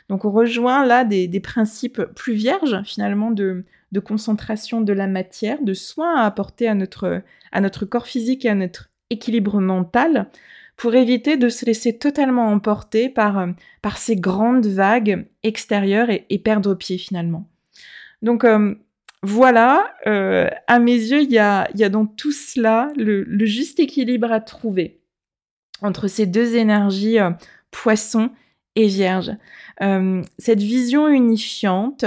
Donc 0.09 0.25
on 0.25 0.31
rejoint 0.31 0.85
là 0.85 1.05
des, 1.05 1.41
principes 1.41 2.03
plus 2.15 2.35
vierges 2.35 2.83
finalement 2.85 3.31
de, 3.31 3.65
de, 3.93 4.01
concentration 4.01 4.81
de 4.81 4.93
la 4.93 5.07
matière, 5.07 5.63
de 5.63 5.75
soins 5.75 6.17
à 6.17 6.27
apporter 6.27 6.69
à 6.69 6.75
notre, 6.75 7.23
à 7.53 7.61
notre 7.61 7.87
corps 7.87 8.07
physique 8.07 8.45
et 8.45 8.51
à 8.51 8.55
notre 8.55 8.91
équilibre 9.11 9.61
mental 9.61 10.29
pour 10.77 10.95
éviter 10.95 11.37
de 11.37 11.49
se 11.49 11.65
laisser 11.65 11.99
totalement 11.99 12.49
emporter 12.49 13.09
par, 13.09 13.49
par 13.81 13.97
ces 13.97 14.17
grandes 14.17 14.67
vagues 14.67 15.27
extérieures 15.43 16.09
et, 16.11 16.39
perdre 16.39 16.75
pied 16.75 16.99
finalement. 16.99 17.49
Donc 18.23 18.45
euh, 18.45 18.75
voilà, 19.25 19.95
euh, 20.07 20.51
à 20.67 20.79
mes 20.79 20.97
yeux, 20.97 21.23
il 21.23 21.33
y 21.33 21.39
a, 21.39 21.67
dans 21.89 22.05
tout 22.05 22.31
cela 22.31 22.91
le, 22.95 23.25
juste 23.47 23.81
équilibre 23.81 24.31
à 24.31 24.41
trouver 24.41 25.01
entre 25.81 26.09
ces 26.09 26.27
deux 26.27 26.57
énergies, 26.57 27.19
euh, 27.19 27.31
poisson 27.71 28.31
et 28.77 28.87
vierge. 28.87 29.33
Euh, 29.81 30.23
cette 30.39 30.61
vision 30.61 31.09
unifiante, 31.09 32.05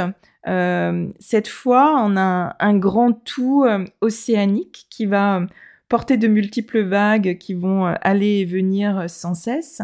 cette 1.19 1.47
fois, 1.47 2.01
on 2.05 2.15
a 2.15 2.55
un, 2.59 2.77
grand 2.77 3.11
tout 3.11 3.65
océanique 3.99 4.85
qui 4.89 5.05
va 5.05 5.41
porter 5.89 6.15
de 6.15 6.29
multiples 6.29 6.83
vagues 6.83 7.37
qui 7.37 7.53
vont 7.53 7.85
aller 7.85 8.39
et 8.39 8.45
venir 8.45 9.09
sans 9.09 9.33
cesse. 9.33 9.81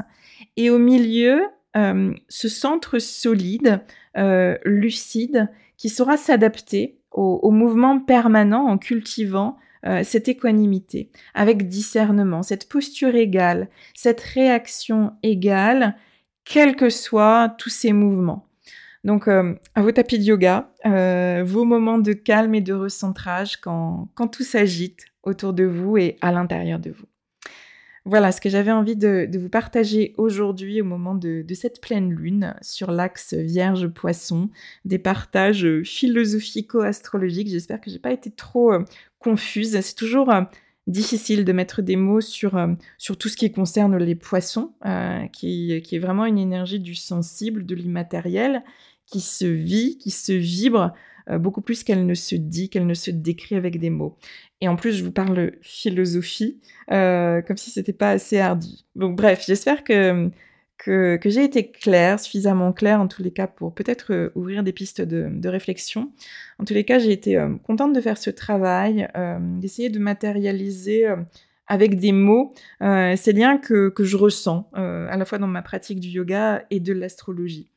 Et 0.56 0.70
au 0.70 0.80
milieu, 0.80 1.42
ce 1.76 2.48
centre 2.48 3.00
solide, 3.00 3.82
lucide, 4.64 5.50
qui 5.76 5.90
saura 5.90 6.16
s'adapter 6.16 6.96
au, 7.14 7.52
mouvement 7.52 8.00
permanent 8.00 8.66
en 8.66 8.78
cultivant 8.78 9.58
euh, 9.86 10.02
cette 10.04 10.28
équanimité, 10.28 11.10
avec 11.34 11.68
discernement, 11.68 12.44
cette 12.44 12.68
posture 12.70 13.16
égale, 13.16 13.70
cette 13.94 14.22
réaction 14.22 15.14
égale, 15.24 15.96
quels 16.46 16.76
que 16.76 16.90
soient 16.90 17.54
tous 17.58 17.70
ces 17.70 17.94
mouvements. 17.94 18.48
Donc, 19.04 19.28
euh, 19.28 19.54
à 19.76 19.82
vos 19.82 19.92
tapis 19.92 20.18
de 20.18 20.24
yoga, 20.24 20.72
euh, 20.86 21.44
vos 21.46 21.66
moments 21.66 21.98
de 21.98 22.14
calme 22.14 22.56
et 22.56 22.62
de 22.62 22.74
recentrage 22.74 23.58
quand, 23.58 24.08
quand 24.16 24.28
tout 24.28 24.44
s'agite 24.44 25.06
autour 25.24 25.54
de 25.54 25.66
vous 25.66 25.98
et 25.98 26.18
à 26.22 26.32
l'intérieur 26.32 26.80
de 26.80 26.92
vous. 26.92 27.06
Voilà 28.06 28.34
ce 28.34 28.42
que 28.42 28.50
j'avais 28.50 28.72
envie 28.72 28.98
de, 28.98 29.30
vous 29.38 29.48
partager 29.48 30.14
aujourd'hui 30.18 30.82
au 30.82 30.84
moment 30.84 31.16
de, 31.16 31.46
cette 31.54 31.80
pleine 31.80 32.12
lune 32.12 32.54
sur 32.62 32.92
l'axe 32.92 33.34
Vierge-Poisson, 33.34 34.50
des 34.84 35.00
partages 35.00 35.66
philosophico-astrologiques. 35.84 37.48
J'espère 37.48 37.80
que 37.80 37.90
j'ai 37.90 38.00
pas 38.00 38.12
été 38.12 38.30
trop 38.30 38.74
euh, 38.74 38.84
confuse. 39.20 39.80
C'est 39.80 39.96
toujours 39.96 40.34
euh, 40.34 40.42
difficile 40.86 41.46
de 41.46 41.54
mettre 41.54 41.82
des 41.82 41.96
mots 41.96 42.20
sur, 42.20 42.58
euh, 42.58 42.74
sur 42.98 43.18
tout 43.18 43.30
ce 43.30 43.38
qui 43.38 43.50
concerne 43.54 43.96
les 43.96 44.16
poissons, 44.16 44.74
qui, 45.32 45.82
qui 45.82 45.96
est 45.96 46.00
vraiment 46.00 46.26
une 46.26 46.40
énergie 46.40 46.82
du 46.82 46.96
sensible, 46.96 47.66
de 47.66 47.74
l'immatériel, 47.74 48.64
qui 49.06 49.22
se 49.22 49.46
vit, 49.46 49.98
qui 49.98 50.12
se 50.12 50.34
vibre 50.34 50.94
euh, 51.30 51.38
beaucoup 51.38 51.62
plus 51.62 51.84
qu'elle 51.84 52.06
ne 52.06 52.14
se 52.14 52.36
dit, 52.36 52.70
qu'elle 52.70 52.88
ne 52.88 52.94
se 52.94 53.12
décrit 53.12 53.56
avec 53.56 53.80
des 53.80 53.90
mots. 53.90 54.18
Et 54.62 54.68
en 54.68 54.76
plus, 54.76 54.94
je 54.94 55.04
vous 55.04 55.12
parle 55.12 55.54
philosophie, 55.62 56.60
euh, 56.92 57.42
comme 57.42 57.58
si 57.58 57.72
c'était 57.72 57.94
pas 57.94 58.12
assez 58.12 58.40
ardu. 58.40 58.68
Donc 58.96 59.16
bref, 59.16 59.44
j'espère 59.46 59.84
que, 59.84 60.30
que, 60.78 61.20
j'ai 61.26 61.44
été 61.44 61.72
claire, 61.72 62.20
suffisamment 62.20 62.74
claire 62.74 63.00
en 63.00 63.08
tous 63.08 63.24
les 63.24 63.32
cas 63.32 63.48
pour 63.48 63.74
peut-être 63.74 64.14
euh, 64.14 64.30
ouvrir 64.36 64.64
des 64.64 64.74
pistes 64.74 65.02
de, 65.02 65.48
réflexion. 65.48 66.12
En 66.60 66.66
tous 66.66 66.74
les 66.74 66.84
cas, 66.84 67.00
j'ai 67.00 67.12
été 67.12 67.42
contente 67.64 67.94
de 67.94 68.02
faire 68.02 68.18
ce 68.18 68.30
travail, 68.30 69.08
d'essayer 69.60 69.90
de 69.90 70.00
matérialiser 70.00 71.06
avec 71.68 72.00
des 72.00 72.12
mots 72.12 72.54
ces 72.82 73.34
liens 73.34 73.58
que, 73.58 73.90
que 73.90 74.04
je 74.04 74.16
ressens 74.16 74.70
à 74.74 75.18
la 75.18 75.26
fois 75.26 75.40
dans 75.40 75.48
ma 75.48 75.62
pratique 75.62 76.00
du 76.00 76.10
yoga 76.10 76.64
et 76.70 76.80
de 76.80 76.94
l'astrologie. 76.94 77.70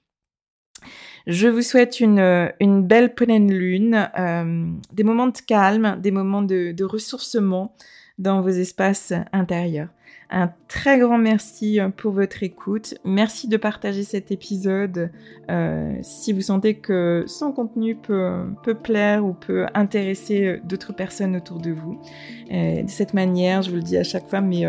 Je 1.26 1.48
vous 1.48 1.62
souhaite 1.62 1.98
une, 1.98 2.52
belle 2.82 3.12
pleine 3.12 3.52
lune, 3.52 4.08
euh, 4.16 4.70
des 4.92 5.02
moments 5.02 5.26
de 5.26 5.38
calme, 5.44 5.98
des 6.00 6.12
moments 6.12 6.42
de, 6.42 6.84
ressourcement 6.84 7.74
dans 8.18 8.40
vos 8.40 8.48
espaces 8.48 9.12
intérieurs. 9.32 9.88
Un 10.30 10.50
très 10.68 10.98
grand 10.98 11.18
merci 11.18 11.78
pour 11.96 12.12
votre 12.12 12.42
écoute. 12.42 12.94
Merci 13.04 13.48
de 13.48 13.56
partager 13.56 14.02
cet 14.02 14.30
épisode 14.32 15.10
euh, 15.50 15.96
si 16.02 16.32
vous 16.32 16.40
sentez 16.40 16.74
que 16.74 17.24
son 17.26 17.52
contenu 17.52 17.96
peut, 17.96 18.46
plaire 18.82 19.24
ou 19.24 19.34
peut 19.34 19.66
intéresser 19.74 20.44
euh, 20.44 20.60
d'autres 20.64 20.92
personnes 20.92 21.36
autour 21.36 21.58
de 21.58 21.70
vous. 21.70 22.00
de 22.50 22.88
cette 22.88 23.14
manière, 23.14 23.62
je 23.62 23.70
vous 23.70 23.76
le 23.76 23.82
dis 23.82 23.96
à 23.96 24.04
chaque 24.04 24.28
fois, 24.28 24.40
mais 24.40 24.64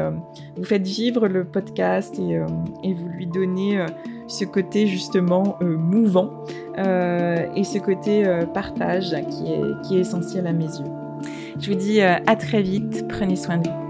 vous 0.55 0.63
faites 0.63 0.85
vivre 0.85 1.27
le 1.27 1.43
podcast 1.43 2.17
et 2.19 2.93
vous 2.93 3.07
lui 3.09 3.27
donnez 3.27 3.85
ce 4.27 4.45
côté 4.45 4.87
justement 4.87 5.57
mouvant 5.61 6.29
et 6.77 7.63
ce 7.63 7.79
côté 7.79 8.23
partage 8.53 9.15
qui 9.29 9.51
est, 9.51 9.81
qui 9.83 9.97
est 9.97 10.01
essentiel 10.01 10.47
à 10.47 10.53
mes 10.53 10.65
yeux. 10.65 10.91
Je 11.59 11.71
vous 11.71 11.77
dis 11.77 12.01
à 12.01 12.35
très 12.35 12.61
vite, 12.61 13.07
prenez 13.07 13.35
soin 13.35 13.57
de 13.57 13.69
vous. 13.69 13.86